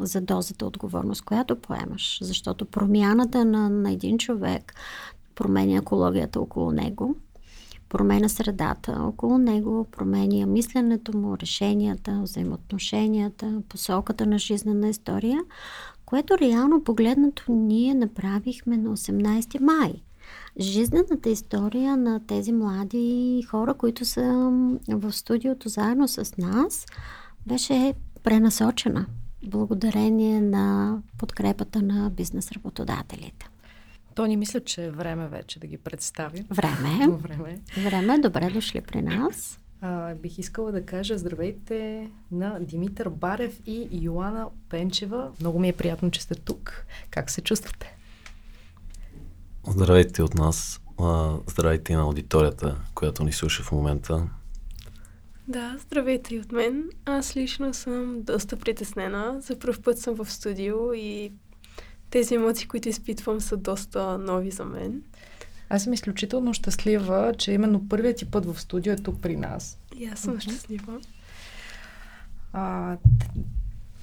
за 0.00 0.20
дозата 0.20 0.66
отговорност, 0.66 1.22
която 1.22 1.56
поемаш. 1.56 2.18
Защото 2.22 2.64
промяната 2.64 3.44
на, 3.44 3.70
на 3.70 3.92
един 3.92 4.18
човек 4.18 4.74
променя 5.34 5.76
екологията 5.76 6.40
около 6.40 6.72
него, 6.72 7.16
променя 7.88 8.28
средата 8.28 8.92
около 9.00 9.38
него, 9.38 9.86
променя 9.90 10.46
мисленето 10.46 11.16
му, 11.16 11.38
решенията, 11.38 12.20
взаимоотношенията, 12.22 13.62
посоката 13.68 14.26
на 14.26 14.38
жизнена 14.38 14.88
история, 14.88 15.40
което 16.06 16.38
реално 16.38 16.84
погледнато 16.84 17.52
ние 17.52 17.94
направихме 17.94 18.76
на 18.76 18.96
18 18.96 19.60
май. 19.60 20.02
Жизнената 20.58 21.30
история 21.30 21.96
на 21.96 22.26
тези 22.26 22.52
млади 22.52 23.42
хора, 23.48 23.74
които 23.74 24.04
са 24.04 24.50
в 24.88 25.12
студиото 25.12 25.68
заедно 25.68 26.08
с 26.08 26.36
нас, 26.38 26.86
беше 27.46 27.94
пренасочена 28.22 29.06
благодарение 29.44 30.40
на 30.40 30.98
подкрепата 31.18 31.82
на 31.82 32.10
бизнес 32.10 32.52
работодателите. 32.52 33.48
То 34.14 34.26
ни 34.26 34.36
мисля, 34.36 34.60
че 34.60 34.84
е 34.84 34.90
време 34.90 35.28
вече 35.28 35.60
да 35.60 35.66
ги 35.66 35.76
представим. 35.76 36.44
Време. 36.50 37.08
време. 37.22 37.60
Време. 37.84 38.18
Добре 38.18 38.50
дошли 38.50 38.80
при 38.80 39.02
нас. 39.02 39.58
А, 39.80 40.14
бих 40.14 40.38
искала 40.38 40.72
да 40.72 40.86
кажа 40.86 41.18
здравейте 41.18 42.10
на 42.32 42.58
Димитър 42.60 43.08
Барев 43.08 43.60
и 43.66 43.88
Йоана 43.92 44.46
Пенчева. 44.68 45.30
Много 45.40 45.58
ми 45.58 45.68
е 45.68 45.72
приятно, 45.72 46.10
че 46.10 46.22
сте 46.22 46.34
тук. 46.34 46.84
Как 47.10 47.30
се 47.30 47.40
чувствате? 47.40 47.96
Здравейте 49.68 50.22
от 50.22 50.34
нас. 50.34 50.80
Здравейте 51.46 51.92
и 51.92 51.96
на 51.96 52.02
аудиторията, 52.02 52.76
която 52.94 53.24
ни 53.24 53.32
слуша 53.32 53.62
в 53.62 53.72
момента. 53.72 54.28
Да, 55.48 55.76
здравейте 55.80 56.34
и 56.34 56.40
от 56.40 56.52
мен. 56.52 56.90
Аз 57.04 57.36
лично 57.36 57.74
съм 57.74 58.22
доста 58.22 58.56
притеснена. 58.56 59.36
За 59.40 59.58
първ 59.58 59.82
път 59.82 59.98
съм 59.98 60.14
в 60.14 60.32
студио 60.32 60.92
и 60.92 61.32
тези 62.10 62.34
емоции, 62.34 62.68
които 62.68 62.88
изпитвам, 62.88 63.40
са 63.40 63.56
доста 63.56 64.18
нови 64.18 64.50
за 64.50 64.64
мен. 64.64 65.02
Аз 65.68 65.84
съм 65.84 65.92
изключително 65.92 66.54
щастлива, 66.54 67.34
че 67.38 67.52
именно 67.52 67.88
първият 67.88 68.16
ти 68.16 68.30
път 68.30 68.46
в 68.46 68.60
студио 68.60 68.92
е 68.92 68.96
тук 68.96 69.20
при 69.20 69.36
нас. 69.36 69.78
И 69.96 70.06
аз 70.06 70.20
съм 70.20 70.40
щастлива. 70.40 71.00
А, 72.52 72.96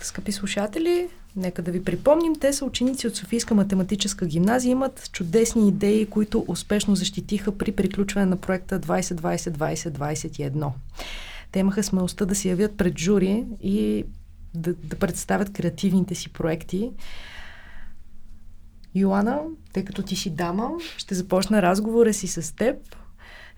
скъпи 0.05 0.31
слушатели, 0.31 1.09
нека 1.35 1.61
да 1.61 1.71
ви 1.71 1.83
припомним, 1.83 2.35
те 2.35 2.53
са 2.53 2.65
ученици 2.65 3.07
от 3.07 3.15
Софийска 3.15 3.55
математическа 3.55 4.25
гимназия, 4.25 4.71
имат 4.71 5.09
чудесни 5.11 5.67
идеи, 5.67 6.05
които 6.05 6.45
успешно 6.47 6.95
защитиха 6.95 7.57
при 7.57 7.71
приключване 7.71 8.25
на 8.25 8.37
проекта 8.37 8.79
2020-2021. 8.79 10.69
Те 11.51 11.59
имаха 11.59 11.83
смелостта 11.83 12.25
да 12.25 12.35
се 12.35 12.49
явят 12.49 12.77
пред 12.77 12.99
жури 12.99 13.45
и 13.61 14.05
да, 14.53 14.73
да 14.73 14.95
представят 14.95 15.53
креативните 15.53 16.15
си 16.15 16.29
проекти. 16.29 16.91
Йоана, 18.95 19.39
тъй 19.73 19.85
като 19.85 20.01
ти 20.01 20.15
си 20.15 20.29
дама, 20.29 20.69
ще 20.97 21.15
започна 21.15 21.61
разговора 21.61 22.13
си 22.13 22.27
с 22.27 22.55
теб. 22.55 22.75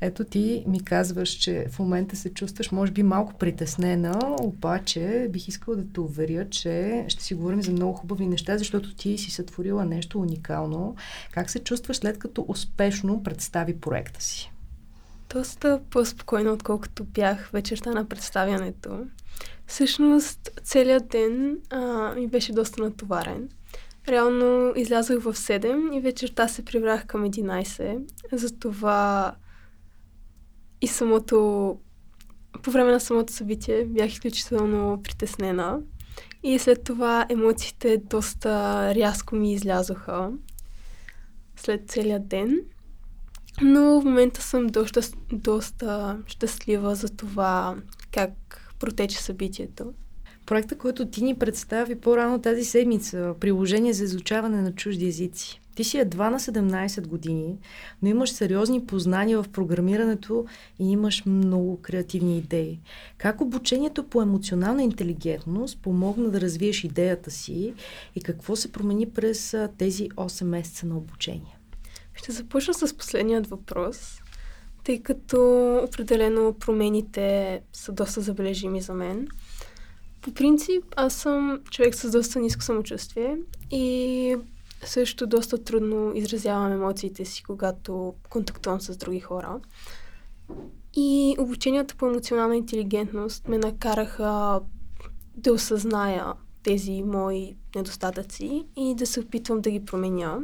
Ето 0.02 0.24
ти 0.24 0.64
ми 0.68 0.84
казваш, 0.84 1.30
че 1.30 1.66
в 1.72 1.80
момента 1.80 2.16
се 2.16 2.34
чувстваш, 2.34 2.72
може 2.72 2.92
би, 2.92 3.04
малко 3.04 3.34
притеснена, 3.34 4.36
обаче 4.42 5.28
бих 5.30 5.48
искала 5.48 5.78
да 5.78 5.94
те 5.94 6.00
уверя, 6.00 6.50
че 6.50 7.06
ще 7.08 7.24
си 7.24 7.34
говорим 7.34 7.62
за 7.62 7.72
много 7.72 7.94
хубави 7.94 8.28
неща, 8.28 8.58
защото 8.58 8.96
ти 8.96 9.18
си 9.18 9.32
сътворила 9.32 9.86
нещо 9.86 10.20
уникално. 10.20 10.96
Как 11.32 11.50
се 11.50 11.60
чувстваш 11.60 11.98
след 11.98 12.20
като 12.20 12.46
успешно 12.48 13.24
представи 13.24 13.80
проекта 13.80 14.22
си? 14.22 14.52
Доста 15.34 15.82
по-спокойно, 15.90 16.54
отколкото 16.54 17.04
бях 17.04 17.50
вечерта 17.54 17.92
на 17.92 18.06
представянето. 18.06 19.06
Всъщност, 19.68 20.50
целият 20.64 21.08
ден 21.08 21.58
а, 21.70 22.14
ми 22.16 22.28
беше 22.28 22.54
доста 22.54 22.84
натоварен. 22.84 23.50
Реално 24.08 24.74
излязох 24.76 25.24
в 25.24 25.34
7 25.34 25.98
и 25.98 26.02
вечерта 26.02 26.48
се 26.48 26.66
прибрах 26.66 27.06
към 27.06 27.26
11. 27.26 28.00
Затова 28.32 29.36
и 30.82 30.88
самото... 30.88 31.78
По 32.64 32.72
време 32.72 32.92
на 32.92 33.00
самото 33.00 33.34
събитие 33.34 33.86
бях 33.86 34.12
изключително 34.12 35.02
притеснена. 35.04 35.80
И 36.44 36.60
след 36.60 36.84
това 36.84 37.26
емоциите 37.30 37.98
доста 37.98 38.50
рязко 38.96 39.36
ми 39.36 39.54
излязоха 39.54 40.32
след 41.56 41.90
целият 41.90 42.28
ден. 42.28 42.60
Но 43.62 44.02
в 44.02 44.06
момента 44.06 44.42
съм 44.42 44.68
доста, 44.68 45.02
доста 45.32 46.18
щастлива 46.26 46.96
за 46.96 47.10
това 47.10 47.76
как 48.12 48.32
протече 48.80 49.24
събитието. 49.24 49.94
Проекта, 50.46 50.78
който 50.78 51.06
ти 51.06 51.24
ни 51.24 51.36
представи 51.36 51.96
по-рано 51.96 52.42
тази 52.42 52.66
седмица, 52.66 53.36
приложение 53.40 53.94
за 53.94 54.04
изучаване 54.04 54.62
на 54.62 54.76
чужди 54.76 55.08
езици. 55.08 55.62
Ти 55.80 55.84
си 55.84 55.98
едва 55.98 56.30
на 56.30 56.40
17 56.40 57.08
години, 57.08 57.58
но 58.02 58.10
имаш 58.10 58.32
сериозни 58.32 58.86
познания 58.86 59.44
в 59.44 59.50
програмирането 59.50 60.46
и 60.80 60.92
имаш 60.92 61.26
много 61.26 61.82
креативни 61.82 62.38
идеи. 62.38 62.80
Как 63.18 63.42
обучението 63.42 64.04
по 64.04 64.22
емоционална 64.22 64.84
интелигентност 64.84 65.82
помогна 65.82 66.30
да 66.30 66.42
развиеш 66.42 66.84
идеята 66.84 67.32
си 67.32 67.74
и 68.16 68.22
какво 68.22 68.56
се 68.56 68.72
промени 68.72 69.10
през 69.10 69.56
тези 69.78 70.10
8 70.10 70.44
месеца 70.44 70.86
на 70.86 70.98
обучение? 70.98 71.58
Ще 72.14 72.32
започна 72.32 72.74
с 72.74 72.98
последният 72.98 73.48
въпрос, 73.48 74.22
тъй 74.84 75.04
като 75.04 75.38
определено 75.88 76.54
промените 76.54 77.62
са 77.74 77.92
доста 77.92 78.22
забележими 78.22 78.82
за 78.82 78.94
мен. 78.94 79.28
По 80.22 80.34
принцип, 80.34 80.84
аз 80.96 81.14
съм 81.14 81.60
човек 81.72 81.96
с 81.96 82.12
доста 82.12 82.40
ниско 82.40 82.64
самочувствие 82.64 83.38
и 83.72 84.36
също 84.84 85.28
доста 85.28 85.64
трудно 85.64 86.12
изразявам 86.16 86.72
емоциите 86.72 87.26
си, 87.26 87.44
когато 87.44 88.14
контактувам 88.30 88.82
с 88.82 88.98
други 88.98 89.20
хора. 89.20 89.60
И 90.96 91.36
обученията 91.40 91.96
по 91.96 92.08
емоционална 92.08 92.58
интелигентност 92.58 93.48
ме 93.48 93.58
накараха 93.58 94.62
да 95.36 95.54
осъзная 95.54 96.34
тези 96.64 97.04
мои 97.04 97.56
недостатъци 97.76 98.66
и 98.76 98.96
да 98.96 99.08
се 99.08 99.20
опитвам 99.20 99.62
да 99.62 99.72
ги 99.72 99.86
променя. 99.86 100.38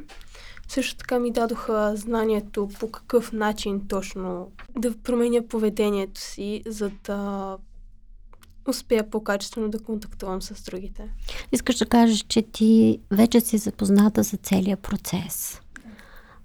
Също 0.67 0.97
така 0.97 1.19
ми 1.19 1.31
дадоха 1.31 1.95
знанието 1.95 2.69
по 2.79 2.91
какъв 2.91 3.31
начин 3.31 3.87
точно 3.87 4.51
да 4.79 4.97
променя 4.97 5.41
поведението 5.41 6.21
си, 6.21 6.63
за 6.65 6.91
да 7.03 7.57
успея 8.67 9.09
по-качествено 9.09 9.69
да 9.69 9.79
контактувам 9.79 10.41
с 10.41 10.63
другите. 10.63 11.09
Искаш 11.51 11.77
да 11.77 11.85
кажеш, 11.85 12.25
че 12.27 12.41
ти 12.41 12.99
вече 13.11 13.39
си 13.39 13.57
запозната 13.57 14.23
за 14.23 14.37
целият 14.37 14.79
процес. 14.79 15.61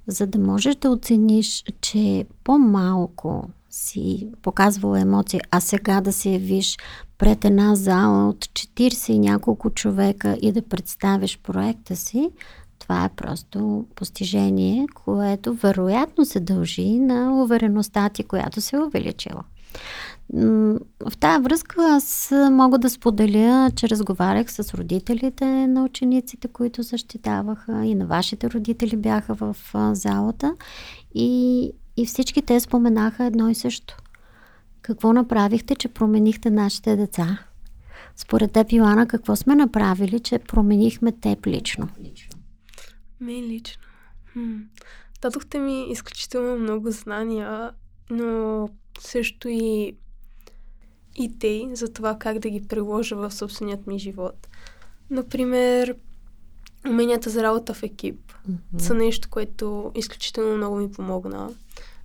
За 0.06 0.26
да 0.26 0.38
можеш 0.38 0.76
да 0.76 0.90
оцениш, 0.90 1.64
че 1.80 2.26
по-малко 2.44 3.48
си 3.70 4.28
показвала 4.42 5.00
емоции, 5.00 5.40
а 5.50 5.60
сега 5.60 6.00
да 6.00 6.12
се 6.12 6.30
явиш 6.30 6.76
пред 7.18 7.44
една 7.44 7.74
зала 7.74 8.28
от 8.28 8.44
40 8.44 9.12
и 9.12 9.18
няколко 9.18 9.70
човека 9.70 10.38
и 10.42 10.52
да 10.52 10.62
представиш 10.62 11.38
проекта 11.38 11.96
си, 11.96 12.30
това 12.78 13.04
е 13.04 13.08
просто 13.08 13.86
постижение, 13.94 14.86
което 14.94 15.54
вероятно 15.54 16.24
се 16.24 16.40
дължи 16.40 16.98
на 16.98 17.42
увереността 17.42 18.08
ти, 18.08 18.24
която 18.24 18.60
се 18.60 18.76
е 18.76 18.80
увеличила. 18.80 19.44
В 20.32 21.16
тази 21.20 21.42
връзка 21.42 21.76
аз 21.80 22.32
мога 22.50 22.78
да 22.78 22.90
споделя, 22.90 23.70
че 23.76 23.88
разговарях 23.88 24.52
с 24.52 24.74
родителите 24.74 25.44
на 25.66 25.84
учениците, 25.84 26.48
които 26.48 26.82
защитаваха 26.82 27.84
и 27.84 27.94
на 27.94 28.06
вашите 28.06 28.50
родители 28.50 28.96
бяха 28.96 29.34
в 29.34 29.56
залата 29.92 30.56
и, 31.14 31.72
и 31.96 32.06
всички 32.06 32.42
те 32.42 32.60
споменаха 32.60 33.24
едно 33.24 33.48
и 33.48 33.54
също. 33.54 33.96
Какво 34.82 35.12
направихте, 35.12 35.74
че 35.74 35.88
променихте 35.88 36.50
нашите 36.50 36.96
деца? 36.96 37.38
Според 38.16 38.52
теб, 38.52 38.72
Йоана, 38.72 39.06
какво 39.06 39.36
сме 39.36 39.54
направили, 39.54 40.20
че 40.20 40.38
променихме 40.38 41.12
теб 41.12 41.46
лично? 41.46 41.88
Мен 43.20 43.44
лично. 43.44 43.82
Хм. 44.32 44.56
Дадохте 45.22 45.58
ми 45.58 45.86
изключително 45.90 46.56
много 46.56 46.90
знания, 46.90 47.70
но 48.10 48.68
също 48.98 49.48
и 49.48 49.96
идеи 51.16 51.68
за 51.72 51.92
това 51.92 52.18
как 52.18 52.38
да 52.38 52.50
ги 52.50 52.68
приложа 52.68 53.16
в 53.16 53.30
собственият 53.32 53.86
ми 53.86 53.98
живот. 53.98 54.48
Например, 55.10 55.96
уменията 56.88 57.30
за 57.30 57.42
работа 57.42 57.74
в 57.74 57.82
екип 57.82 58.32
mm-hmm. 58.50 58.78
са 58.78 58.94
нещо, 58.94 59.28
което 59.30 59.92
изключително 59.94 60.56
много 60.56 60.76
ми 60.76 60.92
помогна, 60.92 61.50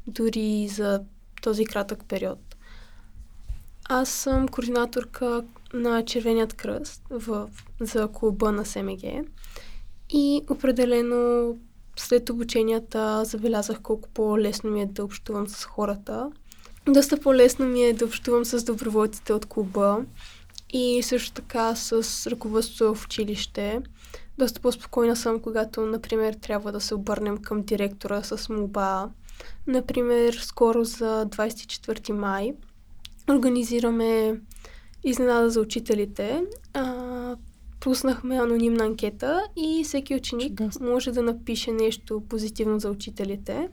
дори 0.08 0.68
за 0.68 1.02
този 1.42 1.66
кратък 1.66 2.06
период. 2.08 2.56
Аз 3.90 4.10
съм 4.10 4.48
координаторка 4.48 5.46
на 5.74 6.06
Червеният 6.06 6.54
кръст 6.54 7.02
в, 7.10 7.50
за 7.80 8.08
клуба 8.08 8.52
на 8.52 8.66
СМГ 8.66 9.04
и 10.10 10.42
определено 10.50 11.56
след 11.96 12.30
обученията 12.30 13.26
забелязах 13.26 13.82
колко 13.82 14.10
по-лесно 14.10 14.72
ми 14.72 14.82
е 14.82 14.86
да 14.86 15.04
общувам 15.06 15.48
с 15.48 15.66
хората 15.66 16.32
доста 16.88 17.20
по-лесно 17.20 17.66
ми 17.66 17.84
е 17.84 17.94
да 17.94 18.06
общувам 18.06 18.46
с 18.46 18.64
доброволците 18.64 19.34
от 19.34 19.46
клуба 19.46 20.06
и 20.70 21.04
също 21.04 21.34
така 21.34 21.76
с 21.76 22.28
ръководството 22.32 22.96
в 22.96 23.06
училище, 23.06 23.82
доста 24.38 24.60
по-спокойна 24.60 25.16
съм, 25.16 25.40
когато, 25.40 25.82
например, 25.82 26.34
трябва 26.34 26.72
да 26.72 26.82
се 26.82 26.96
обърнем 26.96 27.38
към 27.38 27.62
директора 27.62 28.24
с 28.24 28.50
молба. 28.50 29.10
Например, 29.68 30.34
скоро 30.34 30.84
за 30.84 31.26
24 31.26 32.12
май 32.12 32.54
организираме 33.30 34.40
изненада 35.04 35.50
за 35.50 35.62
учителите. 35.62 36.44
А, 36.74 37.36
пуснахме 37.80 38.36
анонимна 38.36 38.86
анкета 38.86 39.44
и 39.56 39.84
всеки 39.84 40.16
ученик 40.16 40.58
Чудесно. 40.58 40.92
може 40.92 41.12
да 41.12 41.22
напише 41.22 41.72
нещо 41.72 42.24
позитивно 42.30 42.80
за 42.80 42.90
учителите. 42.90 43.70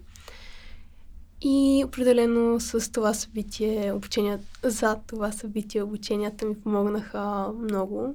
И 1.44 1.84
определено 1.86 2.60
с 2.60 2.92
това 2.92 3.14
събитие, 3.14 3.92
обучения, 3.92 4.38
за 4.62 4.96
това 5.06 5.32
събитие 5.32 5.82
обученията 5.82 6.46
ми 6.46 6.60
помогнаха 6.60 7.48
много. 7.62 8.14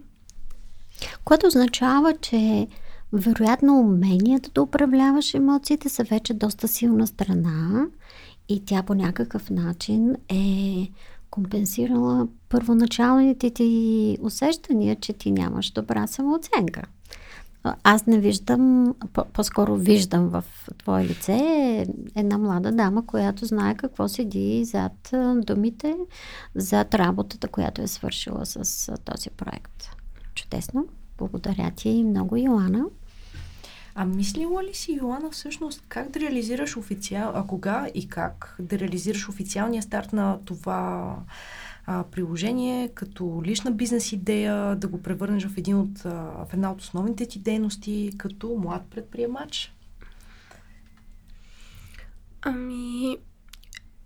Което 1.24 1.48
означава, 1.48 2.14
че 2.22 2.68
вероятно 3.14 3.80
умението 3.80 4.52
да 4.52 4.62
управляваш 4.62 5.34
емоциите 5.34 5.90
са 5.90 6.04
вече 6.04 6.34
доста 6.34 6.68
силна 6.68 7.08
страна 7.08 7.86
и 8.50 8.66
тя 8.66 8.84
по 8.84 8.94
някакъв 8.94 9.50
начин 9.50 10.16
е 10.30 10.88
компенсирала 11.30 12.28
първоначалните 12.50 13.50
ти 13.50 14.18
усещания, 14.22 14.96
че 14.96 15.14
ти 15.14 15.32
нямаш 15.32 15.72
добра 15.72 16.08
самооценка. 16.08 16.82
Аз 17.84 18.06
не 18.06 18.20
виждам, 18.20 18.96
по- 19.14 19.26
по-скоро 19.26 19.76
виждам 19.76 20.28
в 20.28 20.44
твое 20.78 21.06
лице 21.06 21.38
една 22.16 22.38
млада 22.38 22.72
дама, 22.72 23.06
която 23.06 23.46
знае 23.46 23.76
какво 23.76 24.08
седи 24.08 24.66
зад 24.66 25.14
думите, 25.36 25.96
зад 26.56 26.96
работата, 26.96 27.48
която 27.48 27.82
е 27.82 27.88
свършила 27.88 28.46
с 28.46 28.92
този 29.06 29.30
проект. 29.30 29.90
Чудесно. 30.36 30.88
Благодаря 31.18 31.72
ти 31.76 32.04
много, 32.04 32.38
Йоана. 32.38 32.86
А 33.96 34.06
мислила 34.06 34.64
ли 34.64 34.74
си, 34.74 34.92
Йоана, 35.02 35.30
всъщност 35.32 35.84
как 35.88 36.12
да 36.12 36.20
реализираш 36.20 36.78
официал... 36.78 37.32
А 37.36 37.48
кога 37.48 37.88
и 37.96 38.08
как 38.10 38.56
да 38.60 38.80
реализираш 38.80 39.30
официалния 39.30 39.84
старт 39.84 40.14
на 40.14 40.40
това 40.46 41.16
а, 41.90 42.04
приложение 42.04 42.90
като 42.90 43.42
лична 43.46 43.72
бизнес 43.72 44.12
идея, 44.12 44.76
да 44.76 44.88
го 44.88 45.02
превърнеш 45.02 45.48
в, 45.48 45.58
един 45.58 45.78
от, 45.78 46.06
а, 46.06 46.46
в 46.46 46.54
една 46.54 46.72
от 46.72 46.82
основните 46.82 47.26
ти 47.26 47.40
дейности 47.40 48.12
като 48.18 48.56
млад 48.64 48.82
предприемач? 48.90 49.74
Ами, 52.42 53.18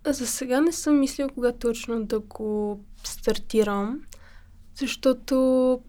за 0.06 0.26
сега 0.26 0.60
не 0.60 0.72
съм 0.72 1.00
мислила 1.00 1.28
кога 1.28 1.52
точно 1.52 2.04
да 2.04 2.20
го 2.20 2.80
стартирам, 3.04 4.00
защото 4.74 5.80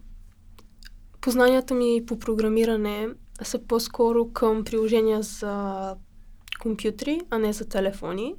познанията 1.20 1.74
ми 1.74 2.02
по 2.06 2.18
програмиране 2.18 3.08
са 3.42 3.58
по-скоро 3.58 4.32
към 4.32 4.64
приложения 4.64 5.22
за 5.22 5.96
компютри, 6.60 7.20
а 7.30 7.38
не 7.38 7.52
за 7.52 7.68
телефони. 7.68 8.34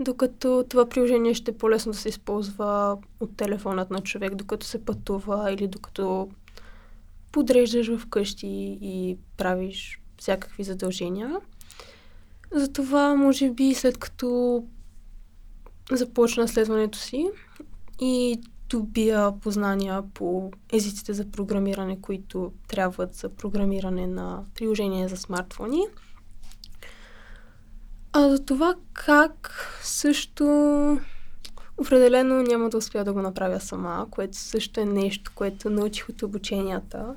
Докато 0.00 0.64
това 0.68 0.88
приложение 0.88 1.34
ще 1.34 1.50
е 1.50 1.56
по-лесно 1.56 1.92
да 1.92 1.98
се 1.98 2.08
използва 2.08 2.98
от 3.20 3.36
телефонът 3.36 3.90
на 3.90 4.00
човек, 4.00 4.34
докато 4.34 4.66
се 4.66 4.84
пътува 4.84 5.52
или 5.52 5.68
докато 5.68 6.28
подреждаш 7.32 7.90
вкъщи 7.98 8.78
и 8.82 9.16
правиш 9.36 10.00
всякакви 10.18 10.64
задължения. 10.64 11.40
Затова, 12.52 13.14
може 13.14 13.50
би, 13.50 13.74
след 13.74 13.98
като 13.98 14.62
започна 15.92 16.48
следването 16.48 16.98
си 16.98 17.30
и 18.00 18.40
добия 18.68 19.32
познания 19.40 20.02
по 20.14 20.50
езиците 20.72 21.12
за 21.12 21.30
програмиране, 21.30 22.00
които 22.00 22.52
трябват 22.68 23.14
за 23.14 23.28
програмиране 23.28 24.06
на 24.06 24.44
приложения 24.54 25.08
за 25.08 25.16
смартфони. 25.16 25.86
А 28.14 28.28
за 28.30 28.44
това 28.44 28.74
как 28.92 29.50
също 29.82 30.44
определено 31.78 32.42
няма 32.42 32.68
да 32.70 32.76
успя 32.76 33.04
да 33.04 33.12
го 33.12 33.22
направя 33.22 33.60
сама, 33.60 34.06
което 34.10 34.36
също 34.36 34.80
е 34.80 34.84
нещо, 34.84 35.32
което 35.34 35.70
научих 35.70 36.08
от 36.08 36.22
обученията. 36.22 37.14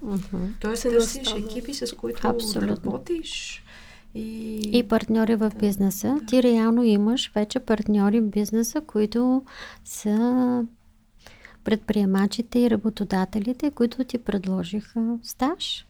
Тоест, 0.60 0.82
Се 0.82 0.90
търсиш 0.90 1.18
настава. 1.18 1.40
екипи, 1.40 1.74
с 1.74 1.96
които 1.96 2.28
Абсолютно. 2.28 2.76
да 2.76 2.76
работиш 2.76 3.64
и... 4.16 4.56
И 4.74 4.88
партньори 4.88 5.36
в 5.36 5.52
бизнеса. 5.60 6.18
Ти 6.28 6.44
реално 6.44 6.84
имаш 6.84 7.32
вече 7.36 7.60
партньори 7.60 8.20
в 8.20 8.30
бизнеса, 8.30 8.82
които 8.82 9.44
са 9.86 10.64
предприемачите 11.64 12.60
и 12.60 12.70
работодателите, 12.70 13.72
които 13.72 14.04
ти 14.04 14.18
предложиха 14.18 15.18
стаж. 15.24 15.86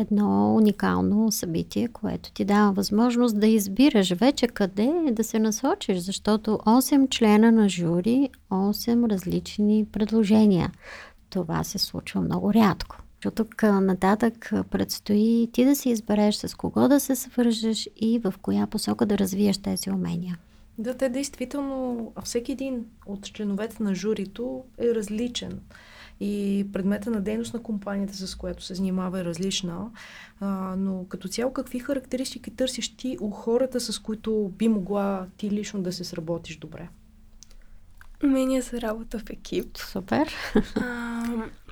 Едно 0.00 0.54
уникално 0.54 1.32
събитие, 1.32 1.88
което 1.88 2.32
ти 2.32 2.44
дава 2.44 2.72
възможност 2.72 3.40
да 3.40 3.46
избираш 3.46 4.12
вече 4.12 4.46
къде 4.46 4.92
да 5.12 5.24
се 5.24 5.38
насочиш, 5.38 5.98
защото 5.98 6.50
8 6.50 7.10
члена 7.10 7.52
на 7.52 7.68
жури, 7.68 8.28
8 8.50 9.10
различни 9.10 9.86
предложения. 9.92 10.72
Това 11.30 11.64
се 11.64 11.78
случва 11.78 12.20
много 12.20 12.54
рядко. 12.54 12.96
От 13.26 13.34
тук 13.34 13.62
нататък 13.62 14.52
предстои 14.70 15.48
ти 15.52 15.64
да 15.64 15.76
си 15.76 15.90
избереш 15.90 16.34
с 16.34 16.54
кого 16.54 16.88
да 16.88 17.00
се 17.00 17.16
свържеш 17.16 17.88
и 17.96 18.18
в 18.18 18.34
коя 18.42 18.66
посока 18.66 19.06
да 19.06 19.18
развиеш 19.18 19.58
тези 19.58 19.90
умения. 19.90 20.38
Да, 20.78 20.94
те 20.94 21.08
действително, 21.08 22.12
всеки 22.24 22.52
един 22.52 22.84
от 23.06 23.32
членовете 23.32 23.82
на 23.82 23.94
журито 23.94 24.64
е 24.78 24.94
различен. 24.94 25.60
И 26.20 26.66
предмета 26.72 27.10
на 27.10 27.20
дейност 27.20 27.54
на 27.54 27.62
компанията, 27.62 28.26
с 28.26 28.34
която 28.34 28.64
се 28.64 28.74
занимава 28.74 29.20
е 29.20 29.24
различна. 29.24 29.90
А, 30.40 30.76
но 30.78 31.06
като 31.08 31.28
цяло, 31.28 31.52
какви 31.52 31.78
характеристики 31.78 32.56
търсиш 32.56 32.96
ти 32.96 33.16
у 33.20 33.30
хората, 33.30 33.80
с 33.80 33.98
които 33.98 34.52
би 34.58 34.68
могла 34.68 35.26
ти 35.36 35.50
лично 35.50 35.82
да 35.82 35.92
се 35.92 36.04
сработиш 36.04 36.56
добре? 36.56 36.88
Умения 38.24 38.62
за 38.62 38.80
работа 38.80 39.18
в 39.18 39.30
екип. 39.30 39.78
Супер! 39.78 40.28
А, 40.76 41.24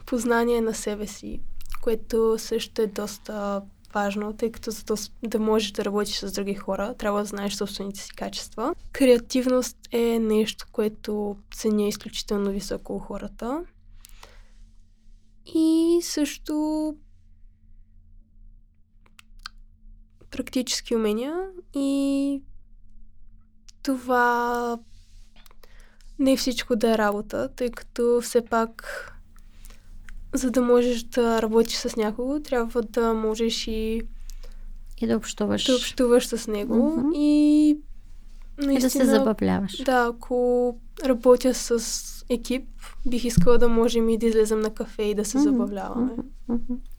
познание 0.07 0.61
на 0.61 0.75
себе 0.75 1.07
си, 1.07 1.41
което 1.83 2.35
също 2.39 2.83
е 2.83 2.87
доста 2.87 3.63
важно, 3.95 4.33
тъй 4.33 4.53
като 4.53 4.71
за 4.71 4.85
да, 4.85 4.95
да 5.23 5.39
можеш 5.39 5.71
да 5.71 5.85
работиш 5.85 6.17
с 6.17 6.33
други 6.33 6.55
хора, 6.55 6.95
трябва 6.99 7.19
да 7.19 7.25
знаеш 7.25 7.55
собствените 7.55 8.01
си 8.01 8.11
качества. 8.17 8.75
Креативност 8.93 9.77
е 9.93 10.19
нещо, 10.19 10.67
което 10.73 11.37
ценя 11.55 11.89
изключително 11.89 12.51
високо 12.51 12.97
у 12.97 12.99
хората. 12.99 13.65
И 15.55 15.99
също 16.03 16.95
практически 20.31 20.97
умения 20.97 21.35
и 21.75 22.43
това 23.83 24.79
не 26.19 26.37
всичко 26.37 26.77
да 26.77 26.93
е 26.93 26.99
работа, 26.99 27.49
тъй 27.57 27.71
като 27.71 28.21
все 28.23 28.45
пак 28.45 29.05
за 30.35 30.51
да 30.51 30.63
можеш 30.63 31.03
да 31.03 31.43
работиш 31.43 31.77
с 31.77 31.97
някого, 31.97 32.41
трябва 32.41 32.83
да 32.83 33.15
можеш 33.15 33.67
и 33.67 34.03
И 35.01 35.07
да 35.07 35.17
общуваш. 35.17 35.65
да 35.65 35.75
общуваш 35.77 36.27
с 36.27 36.49
него 36.49 36.97
Мгм. 36.99 37.11
и 37.15 37.69
и 38.63 38.67
наистина... 38.67 38.81
да 38.81 38.91
се 38.91 39.19
забавляваш. 39.19 39.83
Да, 39.83 40.11
ако 40.13 40.77
работя 41.05 41.55
с 41.55 42.18
екип, 42.29 42.69
бих 43.07 43.25
искала 43.25 43.59
да 43.59 43.69
можем 43.69 44.09
и 44.09 44.19
да 44.19 44.27
излезем 44.27 44.61
на 44.61 44.71
кафе 44.71 45.03
и 45.03 45.15
да 45.15 45.25
се 45.25 45.39
забавляваме. 45.39 46.13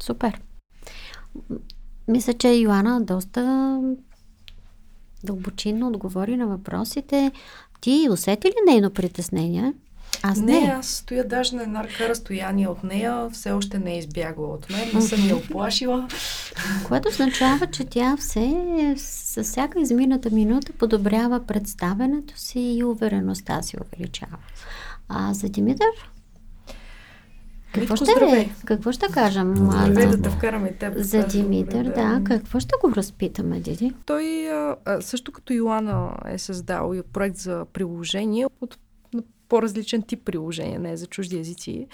Супер. 0.03 0.41
Мисля, 2.07 2.33
че 2.33 2.53
Йоана 2.53 3.01
доста 3.01 3.81
дълбочинно 5.23 5.87
отговори 5.87 6.37
на 6.37 6.47
въпросите. 6.47 7.31
Ти 7.81 8.07
усети 8.11 8.47
ли 8.47 8.55
нейно 8.67 8.89
притеснение? 8.89 9.73
Аз 10.23 10.39
не. 10.39 10.61
Не, 10.61 10.67
аз 10.67 10.87
стоя 10.87 11.27
даже 11.27 11.55
на 11.55 11.63
една 11.63 11.83
ръка 11.83 12.09
разстояние 12.09 12.67
от 12.67 12.83
нея, 12.83 13.29
все 13.29 13.51
още 13.51 13.79
не 13.79 13.93
е 13.93 13.97
избягала 13.97 14.47
от 14.47 14.69
мен, 14.69 14.91
не 14.93 15.01
съм 15.01 15.27
я 15.27 15.35
оплашила. 15.35 16.07
Което 16.87 17.09
означава, 17.09 17.67
че 17.67 17.85
тя 17.85 18.17
все 18.17 18.93
с 18.97 19.43
всяка 19.43 19.81
измината 19.81 20.29
минута 20.31 20.73
подобрява 20.73 21.45
представенето 21.45 22.39
си 22.39 22.59
и 22.59 22.83
увереността 22.83 23.61
си 23.61 23.77
увеличава. 23.85 24.37
А 25.09 25.33
за 25.33 25.49
Димитър? 25.49 26.11
Какво 27.73 27.95
ще, 27.95 28.05
здравей. 28.05 28.49
какво 28.65 28.91
ще 28.91 29.07
кажем? 29.07 29.55
Здравей, 29.55 30.07
да 30.07 30.21
те 30.21 30.29
вкараме 30.29 30.73
теб. 30.73 30.93
за 30.97 31.17
да, 31.17 31.27
Димитър, 31.27 31.83
добре, 31.83 31.95
да. 31.95 32.21
Какво 32.25 32.59
ще 32.59 32.73
го 32.83 32.95
разпитаме, 32.95 33.59
Диди? 33.59 33.93
Той 34.05 34.49
също 35.01 35.31
като 35.31 35.53
Йоана 35.53 36.17
е 36.27 36.37
създал 36.37 36.93
и 36.95 37.01
проект 37.01 37.37
за 37.37 37.65
приложение 37.73 38.47
от 38.61 38.77
по-различен 39.49 40.01
тип 40.01 40.25
приложение, 40.25 40.79
не 40.79 40.91
е 40.91 40.97
за 40.97 41.07
чужди 41.07 41.39
езици. 41.39 41.87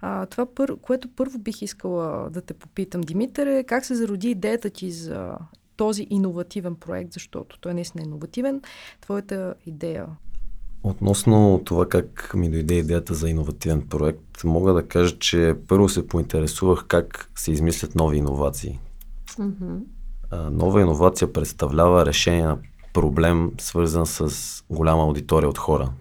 А, 0.00 0.26
това, 0.26 0.46
пър, 0.46 0.76
което 0.76 1.08
първо 1.08 1.38
бих 1.38 1.62
искала 1.62 2.30
да 2.30 2.40
те 2.40 2.54
попитам, 2.54 3.00
Димитър, 3.00 3.46
е 3.46 3.64
как 3.64 3.84
се 3.84 3.94
зароди 3.94 4.30
идеята 4.30 4.70
ти 4.70 4.90
за 4.90 5.34
този 5.76 6.06
иновативен 6.10 6.74
проект, 6.74 7.12
защото 7.12 7.58
той 7.58 7.74
наистина 7.74 8.02
е 8.02 8.06
иновативен. 8.06 8.62
Твоята 9.00 9.54
идея 9.66 10.06
Относно 10.82 11.62
това 11.64 11.88
как 11.88 12.32
ми 12.34 12.50
дойде 12.50 12.74
идеята 12.74 13.14
за 13.14 13.30
иновативен 13.30 13.82
проект, 13.88 14.44
мога 14.44 14.72
да 14.72 14.88
кажа, 14.88 15.18
че 15.18 15.54
първо 15.68 15.88
се 15.88 16.06
поинтересувах 16.06 16.84
как 16.86 17.30
се 17.36 17.52
измислят 17.52 17.94
нови 17.94 18.16
иновации. 18.18 18.78
Мгм. 19.38 19.76
А, 20.30 20.50
Нова 20.50 20.80
иновация 20.80 21.32
представлява 21.32 22.06
решение 22.06 22.42
на 22.42 22.58
проблем, 22.92 23.52
свързан 23.58 24.06
с 24.06 24.30
голяма 24.70 25.02
аудитория 25.02 25.48
от 25.48 25.58
хора. 25.58 25.92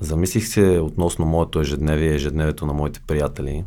Замислих 0.00 0.46
се 0.46 0.78
относно 0.78 1.26
моето 1.26 1.60
ежедневие, 1.60 2.14
ежедневието 2.14 2.66
на 2.66 2.72
моите 2.72 3.00
приятели 3.06 3.64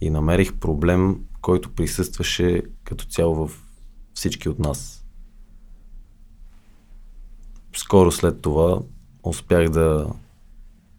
и 0.00 0.10
намерих 0.10 0.54
проблем, 0.54 1.20
който 1.40 1.74
присъстваше 1.74 2.62
като 2.84 3.04
цяло 3.06 3.46
в 3.46 3.62
всички 4.14 4.48
от 4.48 4.58
нас. 4.58 5.01
Скоро 7.76 8.12
след 8.12 8.40
това 8.40 8.80
успях 9.22 9.68
да 9.68 10.06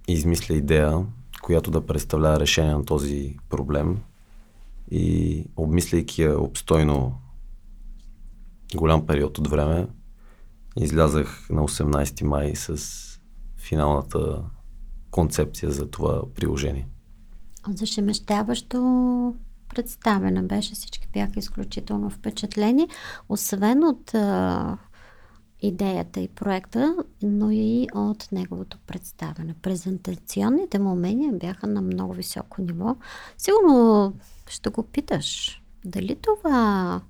измисля 0.08 0.56
идея, 0.56 1.06
която 1.42 1.72
да 1.72 1.86
представлява 1.86 2.40
решение 2.40 2.74
на 2.74 2.86
този 2.86 3.38
проблем 3.50 4.00
и 4.92 5.46
обмисляйки 5.56 6.22
я 6.22 6.40
обстойно 6.40 7.18
голям 8.76 9.08
период 9.08 9.38
от 9.38 9.48
време, 9.48 9.88
излязах 10.78 11.48
на 11.50 11.62
18 11.62 12.24
май 12.24 12.56
с 12.56 12.80
финалната 13.58 14.44
концепция 15.12 15.72
за 15.72 15.90
това 15.90 16.22
приложение. 16.36 16.88
Зашемещяващо 17.70 19.36
представена 19.70 20.44
беше. 20.44 20.74
Всички 20.74 21.08
бяха 21.14 21.40
изключително 21.40 22.10
впечатлени, 22.10 22.88
освен 23.30 23.84
от 23.84 24.14
идеята 25.64 26.20
и 26.20 26.28
проекта, 26.28 26.96
но 27.22 27.52
и 27.52 27.88
от 27.94 28.28
неговото 28.32 28.78
представяне. 28.88 29.56
Презентационните 29.62 30.80
му 30.80 30.92
умения 30.92 31.34
бяха 31.34 31.68
на 31.68 31.82
много 31.82 32.14
високо 32.14 32.62
ниво. 32.62 32.96
Сигурно 33.38 34.14
ще 34.50 34.70
го 34.70 34.84
питаш, 34.84 35.62
дали 35.86 36.16
това 36.16 37.02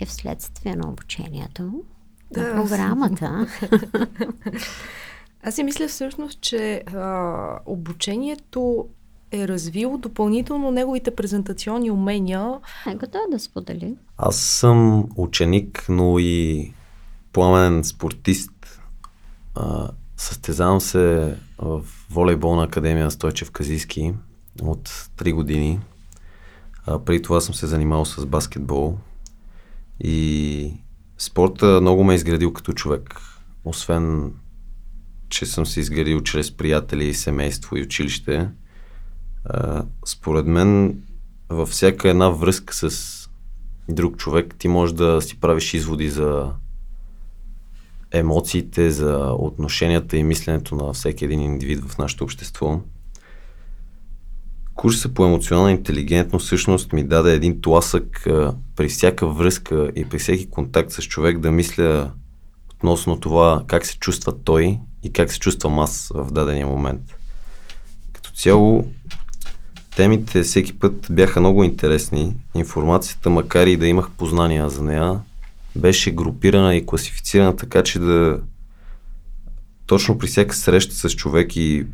е 0.00 0.06
вследствие 0.06 0.76
на 0.76 0.88
обучението, 0.88 1.82
Да, 2.32 2.54
на 2.54 2.62
програмата. 2.62 3.46
Аз 5.42 5.54
си 5.54 5.62
мисля 5.62 5.88
всъщност, 5.88 6.40
че 6.40 6.82
а, 6.86 7.58
обучението 7.66 8.88
е 9.32 9.48
развило 9.48 9.98
допълнително 9.98 10.70
неговите 10.70 11.14
презентационни 11.14 11.90
умения. 11.90 12.58
Него 12.86 13.06
той 13.12 13.20
да 13.30 13.38
сподели. 13.38 13.96
Аз 14.16 14.36
съм 14.36 15.08
ученик, 15.16 15.86
но 15.88 16.18
и 16.18 16.72
пламен 17.36 17.84
спортист. 17.84 18.80
А, 19.54 19.90
състезавам 20.16 20.80
се 20.80 21.36
в 21.58 21.84
волейболна 22.10 22.64
академия 22.64 23.10
Стойчев 23.10 23.50
Казийски 23.50 24.14
от 24.62 24.88
3 24.88 25.34
години. 25.34 25.80
А, 26.86 26.98
преди 26.98 27.22
това 27.22 27.40
съм 27.40 27.54
се 27.54 27.66
занимавал 27.66 28.04
с 28.04 28.26
баскетбол. 28.26 28.98
И 30.00 30.72
спорта 31.18 31.78
много 31.80 32.04
ме 32.04 32.12
е 32.12 32.16
изградил 32.16 32.52
като 32.52 32.72
човек. 32.72 33.20
Освен, 33.64 34.32
че 35.28 35.46
съм 35.46 35.66
се 35.66 35.80
изградил 35.80 36.20
чрез 36.20 36.56
приятели, 36.56 37.14
семейство 37.14 37.76
и 37.76 37.82
училище. 37.82 38.48
А, 39.44 39.84
според 40.06 40.46
мен, 40.46 41.02
във 41.48 41.68
всяка 41.68 42.08
една 42.08 42.28
връзка 42.28 42.74
с 42.74 43.28
друг 43.88 44.16
човек, 44.16 44.54
ти 44.58 44.68
можеш 44.68 44.94
да 44.94 45.22
си 45.22 45.40
правиш 45.40 45.74
изводи 45.74 46.10
за 46.10 46.52
емоциите, 48.12 48.90
за 48.90 49.34
отношенията 49.38 50.16
и 50.16 50.24
мисленето 50.24 50.74
на 50.74 50.92
всеки 50.92 51.24
един 51.24 51.40
индивид 51.40 51.84
в 51.84 51.98
нашето 51.98 52.24
общество. 52.24 52.80
Курсът 54.74 55.14
по 55.14 55.26
емоционална 55.26 55.70
интелигентност 55.70 56.46
всъщност 56.46 56.92
ми 56.92 57.04
даде 57.04 57.34
един 57.34 57.60
тласък 57.60 58.26
при 58.76 58.88
всяка 58.88 59.26
връзка 59.26 59.90
и 59.96 60.04
при 60.04 60.18
всеки 60.18 60.50
контакт 60.50 60.92
с 60.92 61.02
човек 61.02 61.38
да 61.38 61.50
мисля 61.50 62.12
относно 62.74 63.20
това 63.20 63.64
как 63.66 63.86
се 63.86 63.98
чувства 63.98 64.32
той 64.44 64.78
и 65.02 65.12
как 65.12 65.32
се 65.32 65.38
чувствам 65.38 65.78
аз 65.78 66.12
в 66.14 66.32
дадения 66.32 66.66
момент. 66.66 67.02
Като 68.12 68.30
цяло, 68.30 68.84
темите 69.96 70.42
всеки 70.42 70.78
път 70.78 71.06
бяха 71.10 71.40
много 71.40 71.64
интересни. 71.64 72.34
Информацията, 72.54 73.30
макар 73.30 73.66
и 73.66 73.76
да 73.76 73.86
имах 73.86 74.10
познания 74.10 74.68
за 74.68 74.82
нея, 74.82 75.20
беше 75.76 76.10
групирана 76.10 76.74
и 76.74 76.86
класифицирана 76.86 77.56
така, 77.56 77.82
че 77.82 77.98
да 77.98 78.40
точно 79.86 80.18
при 80.18 80.26
всяка 80.26 80.54
среща 80.54 80.94
с 80.94 81.10
човек 81.10 81.56
и 81.56 81.86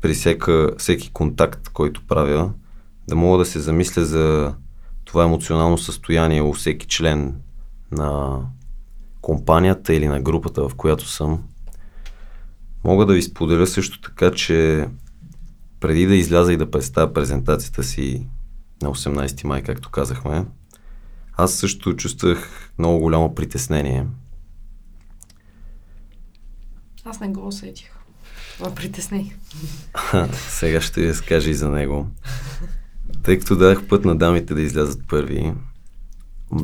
при 0.00 0.14
всяка, 0.14 0.70
всеки 0.78 1.10
контакт, 1.12 1.68
който 1.68 2.06
правя, 2.06 2.52
да 3.08 3.16
мога 3.16 3.38
да 3.38 3.44
се 3.44 3.60
замисля 3.60 4.04
за 4.04 4.54
това 5.04 5.24
емоционално 5.24 5.78
състояние 5.78 6.42
у 6.42 6.52
всеки 6.52 6.86
член 6.86 7.40
на 7.92 8.40
компанията 9.20 9.94
или 9.94 10.08
на 10.08 10.20
групата, 10.20 10.68
в 10.68 10.74
която 10.74 11.08
съм. 11.08 11.42
Мога 12.84 13.06
да 13.06 13.12
ви 13.12 13.22
споделя 13.22 13.66
също 13.66 14.00
така, 14.00 14.30
че 14.30 14.88
преди 15.80 16.06
да 16.06 16.16
изляза 16.16 16.52
и 16.52 16.56
да 16.56 16.70
представя 16.70 17.12
презентацията 17.12 17.82
си 17.82 18.26
на 18.82 18.94
18 18.94 19.44
май, 19.44 19.62
както 19.62 19.90
казахме, 19.90 20.44
аз 21.40 21.54
също 21.54 21.96
чувствах 21.96 22.48
много 22.78 22.98
голямо 22.98 23.34
притеснение. 23.34 24.06
Аз 27.04 27.20
не 27.20 27.28
го 27.28 27.46
усетих. 27.46 27.90
Това 28.58 28.74
притесних. 28.74 29.26
Сега 30.48 30.80
ще 30.80 31.00
ви 31.00 31.08
разкажа 31.08 31.50
и 31.50 31.54
за 31.54 31.68
него. 31.68 32.06
Тъй 33.22 33.38
като 33.38 33.56
дадах 33.56 33.88
път 33.88 34.04
на 34.04 34.16
дамите 34.16 34.54
да 34.54 34.62
излязат 34.62 35.00
първи, 35.08 35.52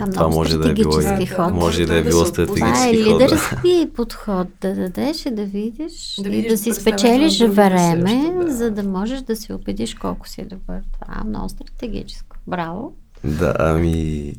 А 0.01 0.11
това 0.11 0.29
може 0.29 0.59
да 0.59 0.71
е 0.71 0.75
било, 0.75 1.01
и- 1.21 1.27
ход. 1.27 1.53
може 1.53 1.83
и 1.83 1.87
да 1.87 1.95
е 1.95 2.03
Да 2.03 2.09
било 2.11 2.23
е 2.23 2.27
стратегически 2.27 2.71
ход. 3.05 3.19
да. 3.19 3.25
лидерски 3.25 3.91
подход 3.97 4.49
да 4.61 4.75
дадеш 4.75 5.27
и 5.27 5.31
да 5.31 5.45
видиш, 5.45 6.15
Да 6.19 6.29
и 6.29 6.31
видиш 6.31 6.51
да 6.51 6.59
си 6.59 6.73
спечелиш 6.73 7.41
време, 7.41 8.23
също, 8.23 8.45
да. 8.45 8.53
за 8.53 8.71
да 8.71 8.83
можеш 8.83 9.21
да 9.21 9.37
си 9.37 9.53
убедиш 9.53 9.95
колко 9.95 10.29
си 10.29 10.41
е 10.41 10.45
добър. 10.45 10.81
Това 10.93 11.21
е 11.21 11.29
много 11.29 11.49
стратегическо. 11.49 12.37
Браво! 12.47 12.97
Да, 13.25 13.55
ами 13.59 14.33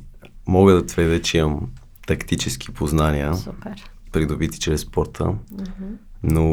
мога 0.48 0.74
да 0.74 0.86
твърдя, 0.86 1.22
че 1.22 1.38
имам 1.38 1.70
тактически 2.08 2.74
познания, 2.74 3.36
Супер. 3.36 3.92
придобити 4.12 4.60
чрез 4.60 4.82
спорта, 4.82 5.34
но 6.24 6.46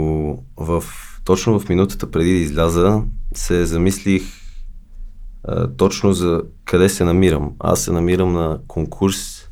в, 0.57 0.85
точно 1.25 1.61
в 1.61 1.69
минутата 1.69 2.11
преди 2.11 2.31
да 2.31 2.39
изляза 2.39 3.03
се 3.35 3.67
замислих 3.67 4.23
а, 5.45 5.69
точно 5.69 6.13
за 6.13 6.43
къде 6.65 6.89
се 6.89 7.05
намирам. 7.05 7.53
Аз 7.59 7.81
се 7.81 7.93
намирам 7.93 8.33
на 8.33 8.61
конкурс 8.67 9.49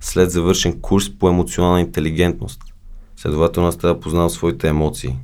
след 0.00 0.30
завършен 0.30 0.80
курс 0.80 1.18
по 1.18 1.28
емоционална 1.28 1.80
интелигентност. 1.80 2.62
Следователно 3.16 3.68
аз 3.68 3.76
трябва 3.76 3.94
да 3.94 4.00
познавам 4.00 4.30
своите 4.30 4.68
емоции. 4.68 5.16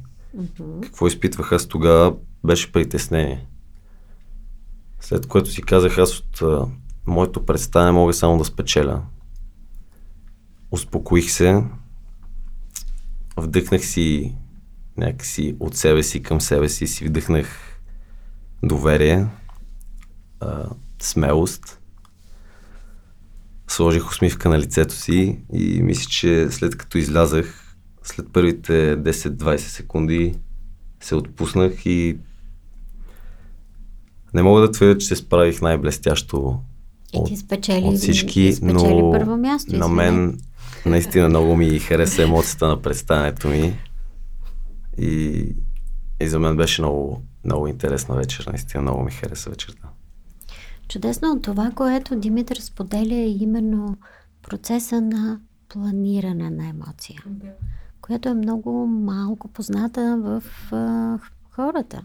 Какво 0.82 1.06
изпитвах 1.06 1.52
аз 1.52 1.66
тогава 1.66 2.14
беше 2.44 2.72
притеснение. 2.72 3.46
След 5.00 5.26
което 5.26 5.50
си 5.50 5.62
казах 5.62 5.98
аз 5.98 6.18
от 6.18 6.42
моето 7.06 7.46
представяне 7.46 7.92
мога 7.92 8.14
само 8.14 8.38
да 8.38 8.44
спечеля. 8.44 9.02
Успокоих 10.70 11.30
се, 11.30 11.64
вдъхнах 13.36 13.84
си 13.86 14.36
някакси 14.96 15.56
от 15.60 15.76
себе 15.76 16.02
си 16.02 16.22
към 16.22 16.40
себе 16.40 16.68
си, 16.68 16.86
си 16.86 17.04
вдъхнах 17.04 17.80
доверие, 18.62 19.26
а, 20.40 20.66
смелост. 21.02 21.80
Сложих 23.68 24.08
усмивка 24.08 24.48
на 24.48 24.58
лицето 24.58 24.94
си 24.94 25.38
и 25.52 25.82
мисля, 25.82 26.10
че 26.10 26.50
след 26.50 26.76
като 26.76 26.98
излязах, 26.98 27.76
след 28.02 28.32
първите 28.32 28.96
10-20 28.96 29.56
секунди 29.56 30.34
се 31.00 31.14
отпуснах 31.14 31.86
и 31.86 32.18
не 34.34 34.42
мога 34.42 34.60
да 34.60 34.70
твърдя, 34.70 34.98
че 34.98 35.06
се 35.06 35.16
справих 35.16 35.60
най-блестящо 35.60 36.60
И 37.14 37.24
ти 37.24 37.36
спечели, 37.36 37.84
от 37.84 37.96
всички, 37.96 38.52
спечели 38.52 39.02
но 39.02 39.10
първо 39.12 39.36
място. 39.36 39.76
на 39.76 39.88
мен 39.88 40.40
наистина 40.86 41.28
много 41.28 41.56
ми 41.56 41.78
хареса 41.78 42.22
емоцията 42.22 42.68
на 42.68 42.82
представянето 42.82 43.48
ми 43.48 43.78
и, 44.98 45.46
и 46.20 46.28
за 46.28 46.38
мен 46.38 46.56
беше 46.56 46.82
много, 46.82 47.22
много 47.44 47.66
интересна 47.66 48.16
вечер, 48.16 48.46
наистина 48.46 48.82
много 48.82 49.02
ми 49.02 49.10
хареса 49.10 49.50
вечерта. 49.50 49.88
Чудесно 50.88 51.32
от 51.32 51.42
това, 51.42 51.70
което 51.74 52.16
Димитър 52.16 52.56
споделя 52.56 53.14
е 53.14 53.28
именно 53.28 53.96
процеса 54.42 55.00
на 55.00 55.40
планиране 55.68 56.50
на 56.50 56.68
емоция, 56.68 57.22
която 58.00 58.28
е 58.28 58.34
много 58.34 58.86
малко 58.86 59.48
позната 59.48 60.18
в 60.22 60.42
а, 60.72 61.18
хората. 61.50 62.02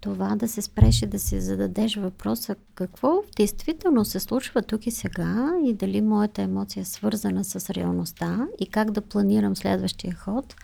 Това 0.00 0.36
да 0.36 0.48
се 0.48 0.62
спреш 0.62 1.02
и 1.02 1.06
да 1.06 1.18
си 1.18 1.40
зададеш 1.40 1.96
въпроса 1.96 2.56
какво 2.74 3.22
действително 3.36 4.04
се 4.04 4.20
случва 4.20 4.62
тук 4.62 4.86
и 4.86 4.90
сега 4.90 5.52
и 5.64 5.74
дали 5.74 6.00
моята 6.00 6.42
емоция 6.42 6.80
е 6.80 6.84
свързана 6.84 7.44
с 7.44 7.70
реалността 7.70 8.46
и 8.60 8.66
как 8.66 8.90
да 8.90 9.00
планирам 9.00 9.56
следващия 9.56 10.14
ход 10.14 10.54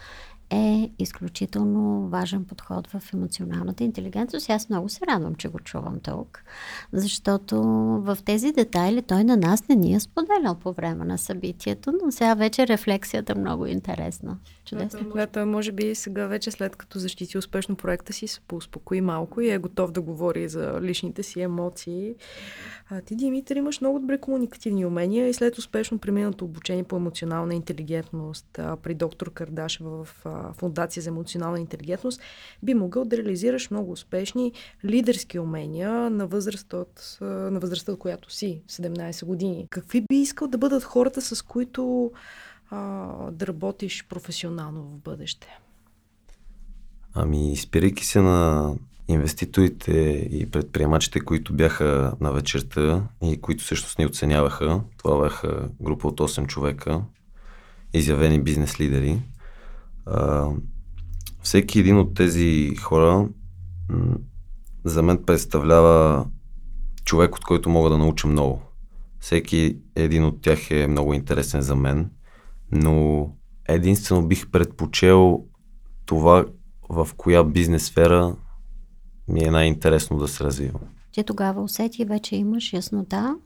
е 0.51 0.91
изключително 0.99 2.09
важен 2.09 2.45
подход 2.45 2.87
в 2.87 3.03
емоционалната 3.15 3.85
интелигентност. 3.85 4.51
Аз 4.51 4.69
много 4.69 4.89
се 4.89 5.07
радвам, 5.09 5.35
че 5.35 5.49
го 5.49 5.59
чувам 5.59 6.01
тук, 6.01 6.45
защото 6.93 7.63
в 8.03 8.19
тези 8.25 8.53
детайли 8.53 9.03
той 9.03 9.25
на 9.25 9.37
нас 9.37 9.69
не 9.69 9.75
ни 9.75 9.95
е 9.95 10.01
споделял 10.01 10.55
по 10.55 10.73
време 10.73 11.05
на 11.05 11.19
събитието, 11.19 11.93
но 12.05 12.13
сега 12.13 12.35
вече 12.35 12.67
рефлексията 12.67 13.33
е 13.33 13.41
много 13.41 13.67
интересна. 13.67 14.37
Чудесно. 14.67 15.11
Да, 15.15 15.27
той 15.27 15.45
може 15.45 15.73
би 15.73 15.95
сега 15.95 16.27
вече 16.27 16.51
след 16.51 16.77
като 16.77 16.99
защити 16.99 17.39
успешно 17.39 17.77
проекта 17.77 18.13
си, 18.13 18.27
се 18.27 18.41
поуспокои 18.41 19.01
малко 19.01 19.41
и 19.41 19.51
е 19.51 19.59
готов 19.59 19.93
да 19.93 20.01
говори 20.01 20.49
за 20.49 20.81
личните 20.83 21.23
си 21.23 21.41
емоции. 21.41 22.15
А, 22.91 23.01
ти, 23.01 23.17
Димитър, 23.17 23.57
имаш 23.57 23.81
много 23.81 23.99
добре 23.99 24.19
комуникативни 24.19 24.87
умения 24.87 25.29
и 25.29 25.35
след 25.35 25.59
успешно 25.59 25.99
преминато 25.99 26.45
обучение 26.45 26.85
по 26.85 26.97
емоционална 26.97 27.55
интелигентност 27.55 28.59
а, 28.59 28.77
при 28.77 28.95
доктор 28.95 29.33
Кардашева 29.33 30.05
в 30.05 30.27
а, 30.27 30.53
Фундация 30.53 31.03
за 31.03 31.11
емоционална 31.11 31.61
интелигентност, 31.61 32.21
би 32.63 32.75
могъл 32.75 33.05
да 33.05 33.17
реализираш 33.17 33.71
много 33.71 33.93
успешни 33.93 34.53
лидерски 34.85 35.39
умения 35.39 36.11
на, 36.11 36.27
възраст 36.27 36.73
от, 36.73 37.19
на 37.21 37.61
възрастта, 37.61 37.93
от 37.93 37.99
която 37.99 38.33
си, 38.33 38.63
17 38.69 39.25
години. 39.25 39.67
Какви 39.71 40.01
би 40.01 40.17
искал 40.17 40.49
да 40.49 40.59
бъдат 40.59 40.85
хората, 40.85 41.21
с 41.21 41.43
които 41.43 42.13
а, 42.71 43.31
да 43.31 43.47
работиш 43.47 44.07
професионално 44.09 44.83
в 44.83 44.99
бъдеще? 44.99 45.59
Ами, 47.15 47.57
спирайки 47.57 48.05
се 48.05 48.21
на 48.21 48.75
инвеститорите 49.09 49.93
и 50.31 50.51
предприемачите, 50.51 51.21
които 51.21 51.53
бяха 51.53 52.17
на 52.21 52.33
вечерта 52.33 53.09
и 53.23 53.41
които 53.41 53.65
всъщност 53.65 53.99
ни 53.99 54.07
оценяваха, 54.07 54.81
това 54.97 55.23
бяха 55.23 55.69
група 55.83 56.09
от 56.09 56.21
8 56.21 56.47
човека, 56.47 57.03
изявени 57.93 58.43
бизнес 58.43 58.81
лидери, 58.81 59.23
а, 60.07 60.51
всеки 61.43 61.79
един 61.81 61.99
от 61.99 62.15
тези 62.15 62.77
хора 62.77 63.29
за 64.85 65.03
мен 65.03 65.25
представлява 65.25 66.27
човек, 67.05 67.37
от 67.37 67.45
който 67.45 67.71
мога 67.71 67.91
да 67.91 67.99
науча 67.99 68.29
много. 68.29 68.63
Всеки 69.21 69.79
един 69.95 70.25
от 70.25 70.43
тях 70.43 70.71
е 70.71 70.87
много 70.87 71.15
интересен 71.15 71.61
за 71.61 71.77
мен, 71.77 72.11
но 72.73 73.29
единствено 73.69 74.29
бих 74.29 74.51
предпочел 74.51 75.45
това 76.07 76.45
в 76.89 77.09
коя 77.17 77.45
бизнес 77.45 77.85
сфера 77.85 78.37
ми 79.29 79.45
е 79.45 79.51
най-интересно 79.51 80.19
да 80.19 80.29
се 80.29 80.45
развивам. 80.45 80.81
Ти 81.13 81.25
тогава 81.25 81.63
усети 81.63 82.05
вече 82.05 82.37
имаш 82.37 82.73
яснота 82.73 83.37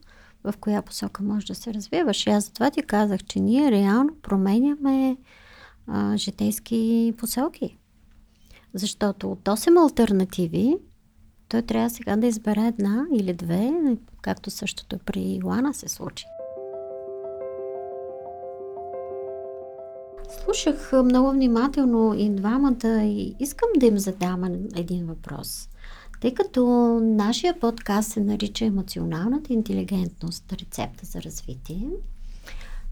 в 0.43 0.53
коя 0.59 0.81
посока 0.81 1.23
можеш 1.23 1.47
да 1.47 1.55
се 1.55 1.73
развиваш. 1.73 2.27
И 2.27 2.29
аз 2.29 2.45
затова 2.45 2.71
ти 2.71 2.81
казах, 2.81 3.23
че 3.23 3.39
ние 3.39 3.71
реално 3.71 4.15
променяме 4.21 5.17
а, 5.87 6.17
житейски 6.17 7.13
поселки. 7.17 7.77
Защото 8.73 9.31
от 9.31 9.39
8 9.43 9.83
альтернативи 9.83 10.77
той 11.49 11.61
трябва 11.61 11.89
сега 11.89 12.15
да 12.15 12.27
избере 12.27 12.67
една 12.67 13.05
или 13.13 13.33
две, 13.33 13.71
както 14.21 14.49
същото 14.49 14.99
при 15.05 15.21
Илана 15.21 15.73
се 15.73 15.87
случи. 15.87 16.25
Слушах 20.43 20.91
много 21.03 21.31
внимателно 21.31 22.13
и 22.17 22.29
двамата 22.29 23.03
и 23.03 23.35
искам 23.39 23.69
да 23.77 23.85
им 23.85 23.97
задам 23.97 24.43
един 24.75 25.05
въпрос. 25.05 25.69
Тъй 26.21 26.33
като 26.33 26.65
нашия 27.03 27.59
подкаст 27.59 28.11
се 28.11 28.19
нарича 28.19 28.65
Емоционалната 28.65 29.53
интелигентност, 29.53 30.53
рецепта 30.53 31.05
за 31.05 31.21
развитие, 31.21 31.89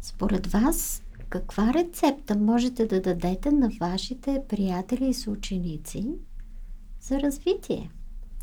според 0.02 0.48
вас 0.48 1.04
каква 1.30 1.74
рецепта 1.74 2.36
можете 2.36 2.86
да 2.86 3.02
дадете 3.02 3.52
на 3.52 3.70
вашите 3.80 4.42
приятели 4.50 5.10
и 5.10 5.14
съученици 5.14 6.06
за 7.02 7.20
развитие? 7.20 7.92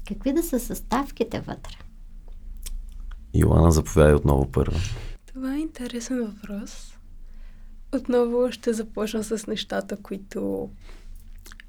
Какви 0.09 0.33
да 0.33 0.43
са 0.43 0.61
съставките 0.61 1.41
вътре? 1.41 1.77
Йоана, 3.35 3.71
заповядай 3.71 4.15
отново 4.15 4.51
първо. 4.53 4.79
Това 5.27 5.55
е 5.55 5.59
интересен 5.59 6.27
въпрос. 6.27 6.96
Отново 7.93 8.53
ще 8.53 8.73
започна 8.73 9.25
с 9.25 9.47
нещата, 9.47 9.97
които 9.97 10.71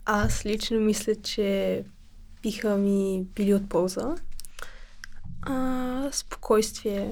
аз 0.05 0.45
лично 0.45 0.79
мисля, 0.79 1.15
че 1.15 1.83
биха 2.43 2.77
ми 2.77 3.25
били 3.35 3.53
от 3.53 3.69
полза. 3.69 4.15
А, 5.41 6.09
спокойствие, 6.11 7.11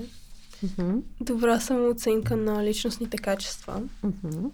Mm-hmm. 0.65 1.01
Добра 1.21 1.59
самооценка 1.59 2.35
на 2.35 2.63
личностните 2.63 3.17
качества. 3.17 3.81
Mm-hmm. 4.05 4.51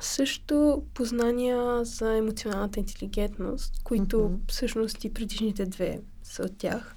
Също 0.00 0.82
познания 0.94 1.84
за 1.84 2.16
емоционалната 2.16 2.80
интелигентност, 2.80 3.82
които 3.84 4.16
mm-hmm. 4.16 4.50
всъщност 4.50 5.04
и 5.04 5.14
предишните 5.14 5.66
две 5.66 6.00
са 6.22 6.42
от 6.42 6.58
тях. 6.58 6.94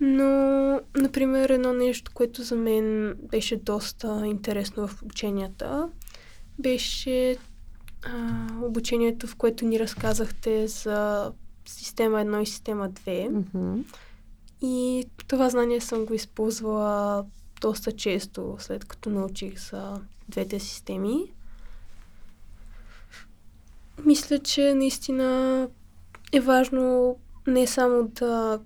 Но, 0.00 0.24
например, 0.96 1.48
едно 1.48 1.72
нещо, 1.72 2.10
което 2.14 2.42
за 2.42 2.56
мен 2.56 3.14
беше 3.22 3.56
доста 3.56 4.22
интересно 4.26 4.88
в 4.88 5.02
обученията, 5.02 5.88
беше 6.58 7.36
а, 8.02 8.46
обучението, 8.62 9.26
в 9.26 9.36
което 9.36 9.64
ни 9.64 9.78
разказахте 9.78 10.68
за 10.68 11.32
система 11.66 12.18
1 12.18 12.42
и 12.42 12.46
система 12.46 12.90
2. 12.90 13.30
Mm-hmm. 13.30 13.84
И 14.62 15.04
това 15.28 15.50
знание 15.50 15.80
съм 15.80 16.04
го 16.04 16.14
използвала 16.14 17.24
доста 17.60 17.92
често, 17.92 18.56
след 18.58 18.84
като 18.84 19.10
научих 19.10 19.70
за 19.70 20.00
двете 20.28 20.60
системи. 20.60 21.32
Мисля, 24.04 24.38
че 24.38 24.74
наистина 24.74 25.68
е 26.32 26.40
важно 26.40 27.16
не 27.46 27.66
само 27.66 28.08
да 28.08 28.60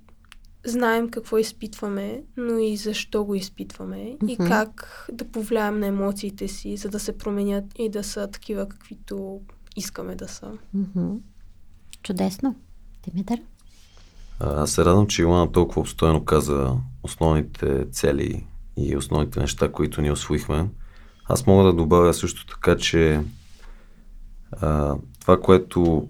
знаем 0.66 1.10
какво 1.10 1.38
изпитваме, 1.38 2.22
но 2.36 2.58
и 2.58 2.76
защо 2.76 3.24
го 3.24 3.34
изпитваме 3.34 3.96
mm-hmm. 3.96 4.30
и 4.30 4.36
как 4.36 5.06
да 5.12 5.24
повлияем 5.24 5.80
на 5.80 5.86
емоциите 5.86 6.48
си, 6.48 6.76
за 6.76 6.88
да 6.88 7.00
се 7.00 7.18
променят 7.18 7.64
и 7.78 7.88
да 7.88 8.04
са 8.04 8.30
такива, 8.30 8.68
каквито 8.68 9.40
искаме 9.76 10.14
да 10.14 10.28
са. 10.28 10.52
Mm-hmm. 10.76 11.18
Чудесно. 12.02 12.54
Димитър? 13.08 13.40
Аз 14.40 14.70
се 14.70 14.84
радвам, 14.84 15.06
че 15.06 15.22
Илана 15.22 15.52
толкова 15.52 15.80
обстойно 15.80 16.24
каза 16.24 16.76
основните 17.02 17.86
цели 17.90 18.46
и 18.76 18.96
основните 18.96 19.40
неща, 19.40 19.72
които 19.72 20.02
ни 20.02 20.10
освоихме. 20.10 20.68
Аз 21.28 21.46
мога 21.46 21.64
да 21.64 21.72
добавя 21.72 22.14
също 22.14 22.46
така, 22.46 22.76
че 22.76 23.22
а, 24.52 24.96
това, 25.20 25.40
което 25.40 26.08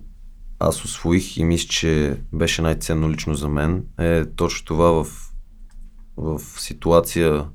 аз 0.61 0.85
освоих 0.85 1.37
и 1.37 1.45
мисля, 1.45 1.69
че 1.69 2.17
беше 2.33 2.63
най-ценно 2.63 3.11
лично 3.11 3.35
за 3.35 3.49
мен, 3.49 3.85
е 3.99 4.25
точно 4.25 4.67
това 4.67 4.91
в, 4.91 5.07
в 6.17 6.41
ситуация, 6.61 7.47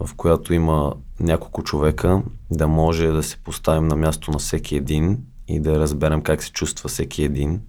в 0.00 0.14
която 0.14 0.54
има 0.54 0.94
няколко 1.20 1.62
човека, 1.62 2.22
да 2.50 2.68
може 2.68 3.06
да 3.06 3.22
се 3.22 3.36
поставим 3.36 3.88
на 3.88 3.96
място 3.96 4.30
на 4.30 4.38
всеки 4.38 4.76
един 4.76 5.18
и 5.48 5.60
да 5.60 5.80
разберем 5.80 6.22
как 6.22 6.42
се 6.42 6.52
чувства 6.52 6.88
всеки 6.88 7.22
един. 7.22 7.60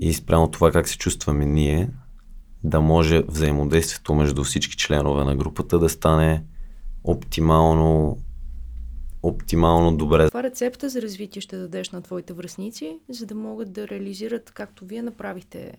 И 0.00 0.14
спрямо 0.14 0.50
това 0.50 0.72
как 0.72 0.88
се 0.88 0.98
чувстваме 0.98 1.46
ние, 1.46 1.90
да 2.64 2.80
може 2.80 3.22
взаимодействието 3.28 4.14
между 4.14 4.44
всички 4.44 4.76
членове 4.76 5.24
на 5.24 5.36
групата 5.36 5.78
да 5.78 5.88
стане 5.88 6.44
оптимално 7.04 8.18
оптимално 9.28 9.96
добре. 9.96 10.24
Каква 10.24 10.42
рецепта 10.42 10.88
за 10.88 11.02
развитие 11.02 11.42
ще 11.42 11.56
дадеш 11.56 11.90
на 11.90 12.02
твоите 12.02 12.32
връзници, 12.32 12.98
за 13.08 13.26
да 13.26 13.34
могат 13.34 13.72
да 13.72 13.88
реализират 13.88 14.50
както 14.50 14.84
вие 14.84 15.02
направихте 15.02 15.78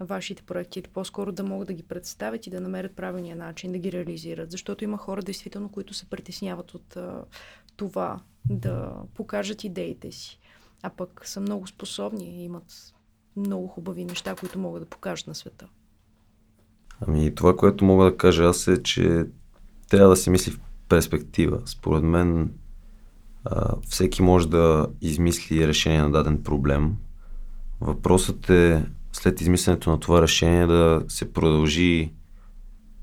вашите 0.00 0.42
проекти, 0.42 0.78
или 0.78 0.88
по-скоро 0.88 1.32
да 1.32 1.42
могат 1.42 1.68
да 1.68 1.74
ги 1.74 1.82
представят 1.82 2.46
и 2.46 2.50
да 2.50 2.60
намерят 2.60 2.96
правилния 2.96 3.36
начин 3.36 3.72
да 3.72 3.78
ги 3.78 3.92
реализират. 3.92 4.50
Защото 4.50 4.84
има 4.84 4.96
хора, 4.96 5.22
действително, 5.22 5.68
които 5.68 5.94
се 5.94 6.10
притесняват 6.10 6.74
от 6.74 6.96
а, 6.96 7.24
това 7.76 8.20
да 8.50 8.92
покажат 9.14 9.64
идеите 9.64 10.12
си, 10.12 10.38
а 10.82 10.90
пък 10.90 11.22
са 11.24 11.40
много 11.40 11.66
способни 11.66 12.24
и 12.24 12.44
имат 12.44 12.94
много 13.36 13.68
хубави 13.68 14.04
неща, 14.04 14.34
които 14.34 14.58
могат 14.58 14.82
да 14.82 14.88
покажат 14.88 15.26
на 15.26 15.34
света. 15.34 15.68
Ами 17.00 17.34
това, 17.34 17.56
което 17.56 17.84
мога 17.84 18.04
да 18.04 18.16
кажа 18.16 18.44
аз 18.44 18.68
е, 18.68 18.82
че 18.82 19.26
трябва 19.90 20.08
да 20.08 20.16
се 20.16 20.30
мисли 20.30 20.52
в 20.52 20.60
перспектива. 20.88 21.62
Според 21.66 22.02
мен 22.02 22.50
всеки 23.88 24.22
може 24.22 24.48
да 24.48 24.86
измисли 25.00 25.68
решение 25.68 26.02
на 26.02 26.10
даден 26.10 26.42
проблем. 26.42 26.96
Въпросът 27.80 28.50
е 28.50 28.84
след 29.12 29.40
измисленето 29.40 29.90
на 29.90 30.00
това 30.00 30.22
решение 30.22 30.66
да 30.66 31.02
се 31.08 31.32
продължи 31.32 32.12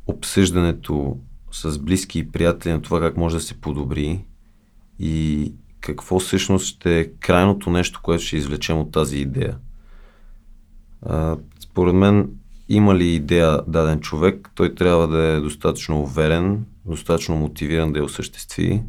обсъждането 0.08 1.18
с 1.52 1.80
близки 1.80 2.20
и 2.20 2.32
приятели 2.32 2.74
на 2.74 2.82
това 2.82 3.00
как 3.00 3.18
може 3.18 3.36
да 3.36 3.42
се 3.42 3.62
подобри 3.62 4.26
и 5.00 5.54
какво 5.80 6.20
всъщност 6.20 6.66
ще 6.66 7.00
е 7.00 7.12
крайното 7.12 7.70
нещо, 7.70 8.00
което 8.04 8.24
ще 8.24 8.38
извлечем 8.38 8.80
от 8.80 8.92
тази 8.92 9.18
идея. 9.18 9.58
А, 11.02 11.38
според 11.60 11.96
мен 11.96 12.30
има 12.70 12.96
ли 12.96 13.08
идея 13.08 13.62
даден 13.68 14.00
човек, 14.00 14.50
той 14.56 14.76
трябва 14.76 15.08
да 15.08 15.24
е 15.24 15.40
достатъчно 15.40 16.02
уверен, 16.02 16.66
достатъчно 16.86 17.36
мотивиран 17.36 17.94
да 17.94 18.00
я 18.00 18.06
осъществи. 18.06 18.84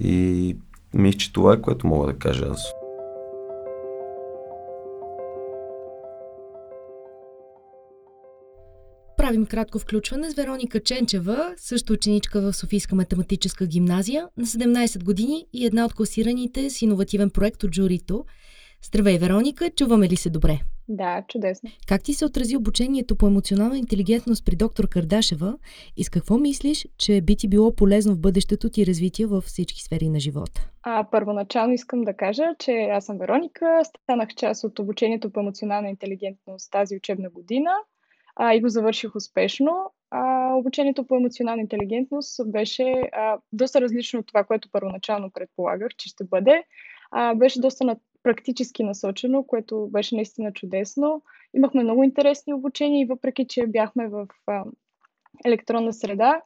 И 0.00 0.56
Мисля, 0.94 1.18
че 1.18 1.32
това 1.32 1.52
е 1.54 1.60
което 1.60 1.86
мога 1.86 2.06
да 2.06 2.18
кажа 2.18 2.46
аз. 2.50 2.72
Правим 9.16 9.46
кратко 9.46 9.78
включване 9.78 10.30
с 10.30 10.34
Вероника 10.34 10.80
Ченчева, 10.80 11.54
също 11.56 11.92
ученичка 11.92 12.40
в 12.40 12.52
Софийска 12.52 12.94
математическа 12.94 13.66
гимназия, 13.66 14.28
на 14.36 14.46
17 14.46 15.04
години 15.04 15.46
и 15.52 15.66
една 15.66 15.84
от 15.84 15.94
класираните 15.94 16.70
с 16.70 16.82
иновативен 16.82 17.30
проект 17.30 17.62
от 17.62 17.74
журито. 17.74 18.24
Здравей, 18.84 19.18
Вероника, 19.18 19.70
чуваме 19.70 20.08
ли 20.08 20.16
се 20.16 20.30
добре? 20.30 20.58
Да, 20.88 21.24
чудесно. 21.28 21.70
Как 21.88 22.02
ти 22.02 22.14
се 22.14 22.24
отрази 22.24 22.56
обучението 22.56 23.16
по 23.16 23.26
емоционална 23.26 23.78
интелигентност 23.78 24.44
при 24.44 24.56
доктор 24.56 24.88
Кардашева 24.88 25.58
и 25.96 26.04
с 26.04 26.10
какво 26.10 26.38
мислиш, 26.38 26.86
че 26.98 27.20
би 27.20 27.36
ти 27.36 27.48
било 27.48 27.74
полезно 27.74 28.14
в 28.14 28.20
бъдещето 28.20 28.70
ти 28.70 28.86
развитие 28.86 29.26
във 29.26 29.44
всички 29.44 29.82
сфери 29.82 30.08
на 30.08 30.20
живота? 30.20 30.68
А, 30.82 31.10
първоначално 31.10 31.72
искам 31.72 32.02
да 32.02 32.16
кажа, 32.16 32.42
че 32.58 32.72
аз 32.72 33.06
съм 33.06 33.18
Вероника, 33.18 33.80
станах 33.84 34.28
част 34.28 34.64
от 34.64 34.78
обучението 34.78 35.30
по 35.30 35.40
емоционална 35.40 35.88
интелигентност 35.88 36.70
тази 36.70 36.96
учебна 36.96 37.30
година 37.30 37.70
а, 38.36 38.54
и 38.54 38.60
го 38.60 38.68
завърших 38.68 39.16
успешно. 39.16 39.72
А, 40.10 40.54
обучението 40.54 41.06
по 41.06 41.16
емоционална 41.16 41.62
интелигентност 41.62 42.40
беше 42.46 42.92
а, 43.12 43.38
доста 43.52 43.80
различно 43.80 44.20
от 44.20 44.26
това, 44.26 44.44
което 44.44 44.68
първоначално 44.72 45.30
предполагах, 45.30 45.88
че 45.96 46.08
ще 46.08 46.24
бъде. 46.24 46.64
А, 47.10 47.34
беше 47.34 47.60
доста 47.60 47.84
практически 48.22 48.84
насочено, 48.84 49.44
което 49.44 49.88
беше 49.92 50.14
наистина 50.14 50.52
чудесно. 50.52 51.22
Имахме 51.54 51.82
много 51.82 52.04
интересни 52.04 52.54
обучения 52.54 53.00
и 53.00 53.06
въпреки, 53.06 53.46
че 53.48 53.66
бяхме 53.66 54.08
в 54.08 54.26
а, 54.46 54.64
електронна 55.44 55.92
среда, 55.92 56.42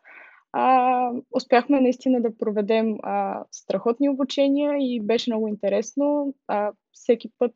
а, 0.53 1.11
успяхме 1.33 1.81
наистина 1.81 2.23
да 2.23 2.39
проведем 2.39 2.97
а, 3.03 3.45
страхотни 3.51 4.09
обучения 4.09 4.77
и 4.79 5.01
беше 5.01 5.31
много 5.31 5.49
интересно. 5.49 6.35
А, 6.49 6.73
всеки 6.93 7.31
път 7.39 7.55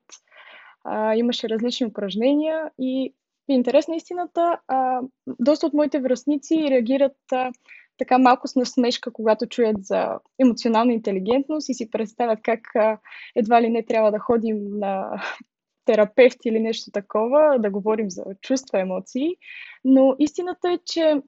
а, 0.84 1.14
имаше 1.14 1.48
различни 1.48 1.86
упражнения 1.86 2.70
и 2.78 3.14
в 3.48 3.52
интерес 3.52 3.88
на 3.88 3.96
истината, 3.96 4.58
а, 4.68 5.00
доста 5.26 5.66
от 5.66 5.74
моите 5.74 6.00
връзници 6.00 6.66
реагират 6.70 7.16
а, 7.32 7.50
така 8.00 8.18
малко 8.18 8.48
с 8.48 8.56
насмешка, 8.56 9.12
когато 9.12 9.46
чуят 9.46 9.76
за 9.84 10.18
емоционална 10.38 10.92
интелигентност 10.92 11.68
и 11.68 11.74
си 11.74 11.90
представят 11.90 12.38
как 12.42 12.60
едва 13.36 13.62
ли 13.62 13.70
не 13.70 13.84
трябва 13.84 14.12
да 14.12 14.18
ходим 14.18 14.78
на 14.78 15.22
терапевт 15.84 16.38
или 16.44 16.60
нещо 16.60 16.90
такова, 16.90 17.58
да 17.58 17.70
говорим 17.70 18.10
за 18.10 18.24
чувства, 18.42 18.80
емоции. 18.80 19.28
Но 19.84 20.16
истината 20.18 20.72
е, 20.72 20.78
че 20.86 21.22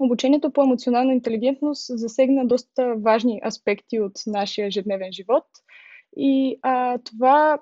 обучението 0.00 0.50
по 0.50 0.62
емоционална 0.62 1.12
интелигентност 1.12 1.98
засегна 1.98 2.46
доста 2.46 2.94
важни 2.96 3.40
аспекти 3.46 4.00
от 4.00 4.12
нашия 4.26 4.66
ежедневен 4.66 5.12
живот. 5.12 5.44
И 6.16 6.58
а, 6.62 6.98
това 6.98 7.58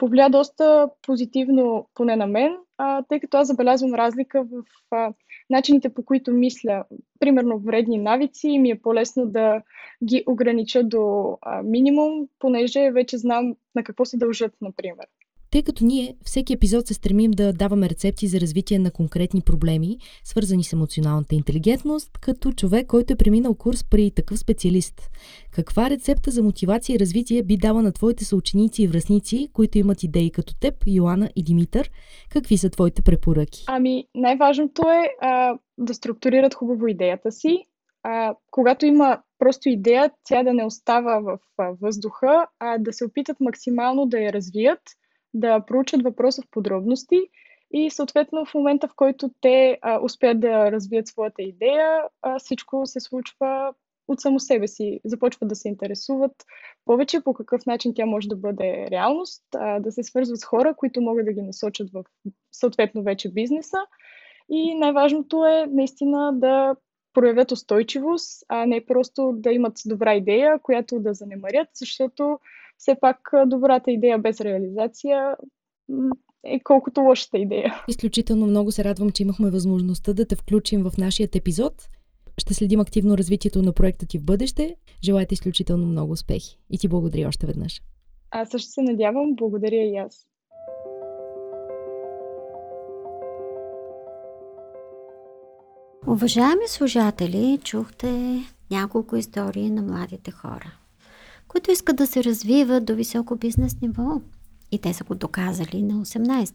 повлия 0.00 0.30
доста 0.30 0.88
позитивно, 1.02 1.88
поне 1.94 2.16
на 2.16 2.26
мен, 2.26 2.56
а, 2.78 3.02
тъй 3.08 3.20
като 3.20 3.36
аз 3.36 3.48
забелязвам 3.48 3.94
разлика 3.94 4.44
в 4.44 4.64
а, 4.90 5.12
начините 5.50 5.94
по 5.94 6.04
които 6.04 6.32
мисля. 6.32 6.84
Примерно 7.18 7.58
вредни 7.58 7.98
навици 7.98 8.58
ми 8.58 8.70
е 8.70 8.80
по-лесно 8.82 9.26
да 9.26 9.62
ги 10.04 10.24
огранича 10.26 10.84
до 10.84 11.36
а, 11.42 11.62
минимум, 11.62 12.28
понеже 12.38 12.90
вече 12.90 13.18
знам 13.18 13.54
на 13.74 13.82
какво 13.82 14.04
се 14.04 14.16
дължат, 14.16 14.52
например. 14.60 15.06
Тъй 15.50 15.62
като 15.62 15.84
ние 15.84 16.16
всеки 16.24 16.52
епизод 16.52 16.86
се 16.86 16.94
стремим 16.94 17.30
да 17.30 17.52
даваме 17.52 17.88
рецепти 17.88 18.26
за 18.26 18.40
развитие 18.40 18.78
на 18.78 18.90
конкретни 18.90 19.40
проблеми, 19.40 19.98
свързани 20.24 20.64
с 20.64 20.72
емоционалната 20.72 21.34
интелигентност, 21.34 22.18
като 22.18 22.52
човек, 22.52 22.86
който 22.86 23.12
е 23.12 23.16
преминал 23.16 23.54
курс 23.54 23.84
при 23.84 24.10
такъв 24.10 24.38
специалист. 24.38 25.10
Каква 25.52 25.90
рецепта 25.90 26.30
за 26.30 26.42
мотивация 26.42 26.94
и 26.94 26.98
развитие 26.98 27.42
би 27.42 27.56
дала 27.56 27.82
на 27.82 27.92
твоите 27.92 28.24
съученици 28.24 28.82
и 28.82 28.86
връзници, 28.86 29.48
които 29.52 29.78
имат 29.78 30.02
идеи 30.02 30.30
като 30.30 30.54
теб, 30.60 30.74
Йоана 30.86 31.30
и 31.36 31.42
Димитър? 31.42 31.90
Какви 32.30 32.58
са 32.58 32.70
твоите 32.70 33.02
препоръки? 33.02 33.64
Ами, 33.66 34.04
най-важното 34.14 34.82
е 34.82 35.08
а, 35.20 35.58
да 35.78 35.94
структурират 35.94 36.54
хубаво 36.54 36.86
идеята 36.86 37.32
си. 37.32 37.66
А, 38.02 38.34
когато 38.50 38.86
има 38.86 39.18
просто 39.38 39.68
идея, 39.68 40.10
тя 40.24 40.42
да 40.42 40.54
не 40.54 40.64
остава 40.64 41.20
в 41.20 41.38
а, 41.58 41.70
въздуха, 41.82 42.46
а 42.58 42.78
да 42.78 42.92
се 42.92 43.04
опитат 43.04 43.36
максимално 43.40 44.06
да 44.06 44.18
я 44.18 44.32
развият– 44.32 44.80
да 45.34 45.60
проучат 45.66 46.02
въпроса 46.02 46.42
в 46.42 46.50
подробности 46.50 47.20
и 47.72 47.90
съответно 47.90 48.44
в 48.44 48.54
момента, 48.54 48.88
в 48.88 48.94
който 48.96 49.30
те 49.40 49.78
а, 49.82 50.00
успеят 50.02 50.40
да 50.40 50.72
развият 50.72 51.06
своята 51.06 51.42
идея, 51.42 52.02
а, 52.22 52.38
всичко 52.38 52.86
се 52.86 53.00
случва 53.00 53.72
от 54.08 54.20
само 54.20 54.40
себе 54.40 54.68
си. 54.68 55.00
Започват 55.04 55.48
да 55.48 55.54
се 55.54 55.68
интересуват 55.68 56.32
повече 56.84 57.20
по 57.20 57.34
какъв 57.34 57.66
начин 57.66 57.94
тя 57.94 58.06
може 58.06 58.28
да 58.28 58.36
бъде 58.36 58.86
реалност, 58.90 59.44
а, 59.54 59.80
да 59.80 59.92
се 59.92 60.02
свързват 60.02 60.40
с 60.40 60.44
хора, 60.44 60.74
които 60.76 61.00
могат 61.00 61.26
да 61.26 61.32
ги 61.32 61.42
насочат 61.42 61.90
в 61.92 62.04
съответно 62.52 63.02
вече 63.02 63.32
бизнеса. 63.32 63.78
И 64.48 64.74
най-важното 64.74 65.44
е 65.44 65.66
наистина 65.66 66.32
да 66.34 66.76
проявят 67.14 67.52
устойчивост, 67.52 68.44
а 68.48 68.66
не 68.66 68.86
просто 68.86 69.32
да 69.34 69.52
имат 69.52 69.72
добра 69.86 70.14
идея, 70.14 70.58
която 70.62 71.00
да 71.00 71.14
занемарят, 71.14 71.68
защото 71.74 72.38
все 72.80 72.96
пак 73.00 73.18
добрата 73.46 73.90
идея 73.90 74.18
без 74.18 74.40
реализация 74.40 75.36
е 76.44 76.60
колкото 76.64 77.00
лошата 77.00 77.38
идея. 77.38 77.84
Изключително 77.88 78.46
много 78.46 78.72
се 78.72 78.84
радвам, 78.84 79.10
че 79.10 79.22
имахме 79.22 79.50
възможността 79.50 80.12
да 80.12 80.26
те 80.26 80.36
включим 80.36 80.82
в 80.82 80.92
нашия 80.98 81.28
епизод. 81.34 81.88
Ще 82.38 82.54
следим 82.54 82.80
активно 82.80 83.18
развитието 83.18 83.62
на 83.62 83.72
проекта 83.72 84.06
ти 84.06 84.18
в 84.18 84.24
бъдеще. 84.24 84.76
Желая 85.04 85.26
изключително 85.30 85.86
много 85.86 86.12
успехи 86.12 86.58
и 86.70 86.78
ти 86.78 86.88
благодаря 86.88 87.28
още 87.28 87.46
веднъж. 87.46 87.82
Аз 88.30 88.48
също 88.48 88.70
се 88.70 88.82
надявам. 88.82 89.34
Благодаря 89.34 89.82
и 89.82 89.96
аз. 89.96 90.26
Уважаеми 96.06 96.68
служатели, 96.68 97.58
чухте 97.64 98.38
няколко 98.70 99.16
истории 99.16 99.70
на 99.70 99.82
младите 99.82 100.30
хора 100.30 100.79
които 101.50 101.70
искат 101.70 101.96
да 101.96 102.06
се 102.06 102.24
развиват 102.24 102.84
до 102.84 102.94
високо 102.94 103.36
бизнес 103.36 103.80
ниво. 103.80 104.20
И 104.72 104.78
те 104.78 104.94
са 104.94 105.04
го 105.04 105.14
доказали 105.14 105.82
на 105.82 105.94
18. 105.94 106.54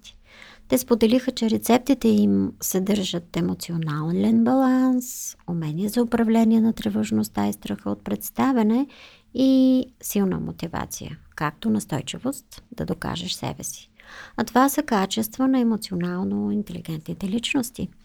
Те 0.67 0.77
споделиха, 0.77 1.31
че 1.31 1.49
рецептите 1.49 2.07
им 2.07 2.51
съдържат 2.61 3.37
емоционален 3.37 4.43
баланс, 4.43 5.37
умение 5.49 5.89
за 5.89 6.01
управление 6.01 6.61
на 6.61 6.73
тревожността 6.73 7.47
и 7.47 7.53
страха 7.53 7.89
от 7.89 8.03
представяне 8.03 8.87
и 9.33 9.85
силна 10.01 10.39
мотивация, 10.39 11.17
както 11.35 11.69
настойчивост 11.69 12.63
да 12.71 12.85
докажеш 12.85 13.33
себе 13.33 13.63
си. 13.63 13.89
А 14.37 14.43
това 14.43 14.69
са 14.69 14.83
качества 14.83 15.47
на 15.47 15.59
емоционално 15.59 16.51
интелигентните 16.51 17.29
личности– 17.29 17.89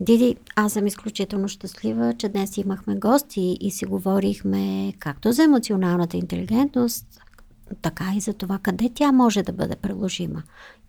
Диди, 0.00 0.36
аз 0.56 0.72
съм 0.72 0.86
изключително 0.86 1.48
щастлива, 1.48 2.14
че 2.18 2.28
днес 2.28 2.56
имахме 2.56 2.96
гости 2.96 3.58
и 3.60 3.70
си 3.70 3.84
говорихме 3.86 4.92
както 4.98 5.32
за 5.32 5.42
емоционалната 5.44 6.16
интелигентност, 6.16 7.06
така 7.82 8.04
и 8.16 8.20
за 8.20 8.32
това 8.32 8.58
къде 8.58 8.90
тя 8.94 9.12
може 9.12 9.42
да 9.42 9.52
бъде 9.52 9.76
приложима. 9.76 10.42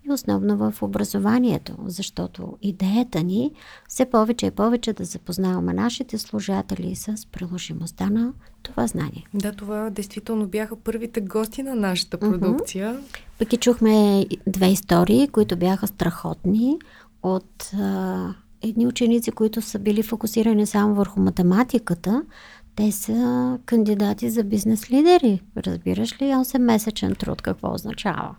И 0.07 0.11
основно 0.11 0.57
в 0.57 0.81
образованието, 0.81 1.75
защото 1.85 2.57
идеята 2.61 3.23
ни 3.23 3.51
все 3.87 4.05
повече 4.05 4.45
и 4.45 4.51
повече 4.51 4.93
да 4.93 5.05
запознаваме 5.05 5.73
нашите 5.73 6.17
служатели 6.17 6.95
с 6.95 7.27
приложимостта 7.31 8.09
на 8.09 8.33
това 8.63 8.87
знание. 8.87 9.27
Да, 9.33 9.51
това 9.51 9.89
действително 9.89 10.47
бяха 10.47 10.75
първите 10.75 11.21
гости 11.21 11.63
на 11.63 11.75
нашата 11.75 12.17
продукция. 12.17 12.93
Uh-huh. 12.93 13.19
Пък 13.39 13.53
и 13.53 13.57
чухме 13.57 14.25
две 14.47 14.67
истории, 14.67 15.27
които 15.27 15.57
бяха 15.57 15.87
страхотни 15.87 16.79
от 17.23 17.71
едни 18.69 18.87
ученици, 18.87 19.31
които 19.31 19.61
са 19.61 19.79
били 19.79 20.03
фокусирани 20.03 20.65
само 20.65 20.95
върху 20.95 21.19
математиката, 21.19 22.23
те 22.75 22.91
са 22.91 23.59
кандидати 23.65 24.29
за 24.29 24.43
бизнес 24.43 24.91
лидери. 24.91 25.41
Разбираш 25.57 26.21
ли 26.21 26.25
8-месечен 26.25 27.17
труд 27.19 27.41
какво 27.41 27.73
означава? 27.73 28.35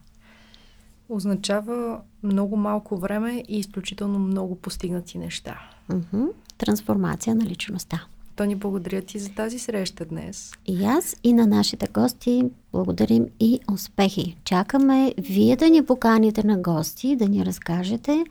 Означава 1.09 2.01
много 2.23 2.57
малко 2.57 2.97
време 2.97 3.45
и 3.49 3.59
изключително 3.59 4.19
много 4.19 4.57
постигнати 4.57 5.19
неща. 5.19 5.59
Uh-huh. 5.91 6.29
Трансформация 6.59 7.35
на 7.35 7.45
личността. 7.45 8.05
Тони, 8.37 8.55
благодаря 8.57 9.03
ти 9.03 9.19
за 9.19 9.31
тази 9.31 9.59
среща 9.59 10.05
днес. 10.05 10.53
И 10.67 10.85
аз 10.85 11.17
и 11.25 11.33
на 11.33 11.47
нашите 11.47 11.87
гости 11.93 12.45
благодарим 12.73 13.27
и 13.41 13.61
успехи. 13.73 14.37
Чакаме 14.45 15.15
вие 15.19 15.57
да 15.57 15.71
ни 15.71 15.87
поканите 15.87 16.47
на 16.47 16.59
гости, 16.59 17.17
да 17.17 17.29
ни 17.29 17.47
разкажете 17.47 18.25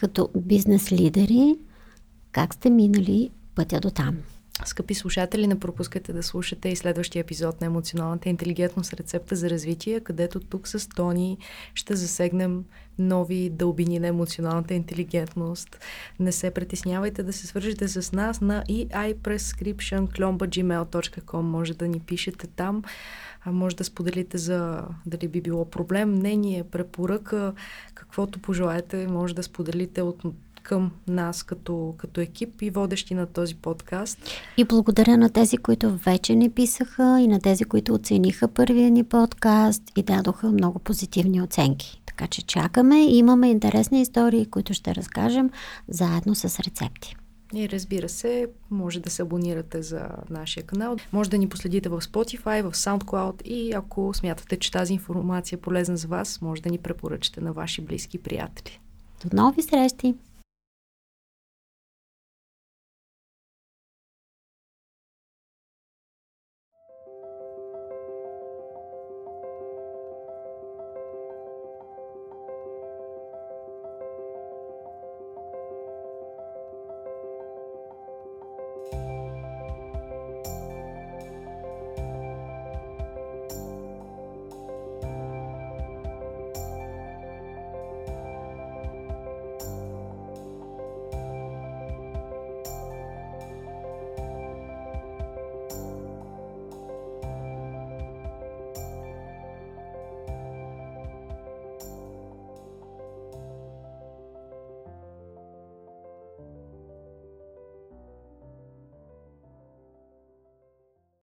като 0.00 0.28
бизнес 0.36 0.92
лидери, 0.92 1.58
как 2.32 2.54
сте 2.54 2.70
минали 2.70 3.30
пътя 3.54 3.80
до 3.80 3.90
там? 3.90 4.16
Скъпи 4.64 4.94
слушатели, 4.94 5.46
не 5.46 5.60
пропускайте 5.60 6.12
да 6.12 6.22
слушате 6.22 6.68
и 6.68 6.76
следващия 6.76 7.20
епизод 7.20 7.60
на 7.60 7.66
Емоционалната 7.66 8.28
интелигентност 8.28 8.92
рецепта 8.92 9.36
за 9.36 9.50
развитие, 9.50 10.00
където 10.00 10.40
тук 10.40 10.68
с 10.68 10.88
Тони 10.88 11.38
ще 11.74 11.96
засегнем 11.96 12.64
нови 12.98 13.50
дълбини 13.50 13.98
на 13.98 14.06
емоционалната 14.06 14.74
интелигентност. 14.74 15.78
Не 16.20 16.32
се 16.32 16.50
притеснявайте 16.50 17.22
да 17.22 17.32
се 17.32 17.46
свържете 17.46 17.88
с 17.88 18.12
нас 18.12 18.40
на 18.40 18.64
eiprescription.gmail.com 18.68 21.40
Може 21.40 21.74
да 21.74 21.88
ни 21.88 22.00
пишете 22.00 22.46
там, 22.46 22.82
а 23.44 23.52
може 23.52 23.76
да 23.76 23.84
споделите 23.84 24.38
за 24.38 24.82
дали 25.06 25.28
би 25.28 25.40
било 25.40 25.64
проблем, 25.64 26.10
мнение, 26.10 26.64
препоръка, 26.64 27.52
каквото 27.94 28.38
пожелаете, 28.38 29.06
може 29.06 29.34
да 29.34 29.42
споделите 29.42 30.02
от 30.02 30.22
към 30.62 30.90
нас 31.08 31.42
като, 31.42 31.94
като 31.98 32.20
екип 32.20 32.62
и 32.62 32.70
водещи 32.70 33.14
на 33.14 33.26
този 33.26 33.54
подкаст. 33.54 34.18
И 34.56 34.64
благодаря 34.64 35.16
на 35.16 35.30
тези, 35.30 35.56
които 35.56 35.96
вече 35.96 36.34
ни 36.34 36.50
писаха 36.50 37.20
и 37.20 37.28
на 37.28 37.40
тези, 37.40 37.64
които 37.64 37.94
оцениха 37.94 38.48
първия 38.48 38.90
ни 38.90 39.04
подкаст 39.04 39.82
и 39.96 40.02
дадоха 40.02 40.52
много 40.52 40.78
позитивни 40.78 41.42
оценки. 41.42 42.02
Така 42.06 42.26
че 42.26 42.42
чакаме 42.42 43.04
и 43.04 43.18
имаме 43.18 43.50
интересни 43.50 44.00
истории, 44.00 44.46
които 44.46 44.74
ще 44.74 44.94
разкажем 44.94 45.50
заедно 45.88 46.34
с 46.34 46.60
рецепти. 46.60 47.16
И 47.54 47.68
разбира 47.68 48.08
се, 48.08 48.48
може 48.70 49.00
да 49.00 49.10
се 49.10 49.22
абонирате 49.22 49.82
за 49.82 50.08
нашия 50.30 50.66
канал. 50.66 50.96
Може 51.12 51.30
да 51.30 51.38
ни 51.38 51.48
последите 51.48 51.88
в 51.88 52.00
Spotify, 52.00 52.62
в 52.62 52.74
SoundCloud 52.74 53.42
и 53.42 53.72
ако 53.72 54.14
смятате, 54.14 54.56
че 54.56 54.72
тази 54.72 54.92
информация 54.92 55.56
е 55.56 55.60
полезна 55.60 55.96
за 55.96 56.08
вас, 56.08 56.40
може 56.40 56.62
да 56.62 56.70
ни 56.70 56.78
препоръчате 56.78 57.40
на 57.40 57.52
ваши 57.52 57.80
близки 57.80 58.18
приятели. 58.18 58.80
До 59.24 59.36
нови 59.36 59.62
срещи! 59.62 60.14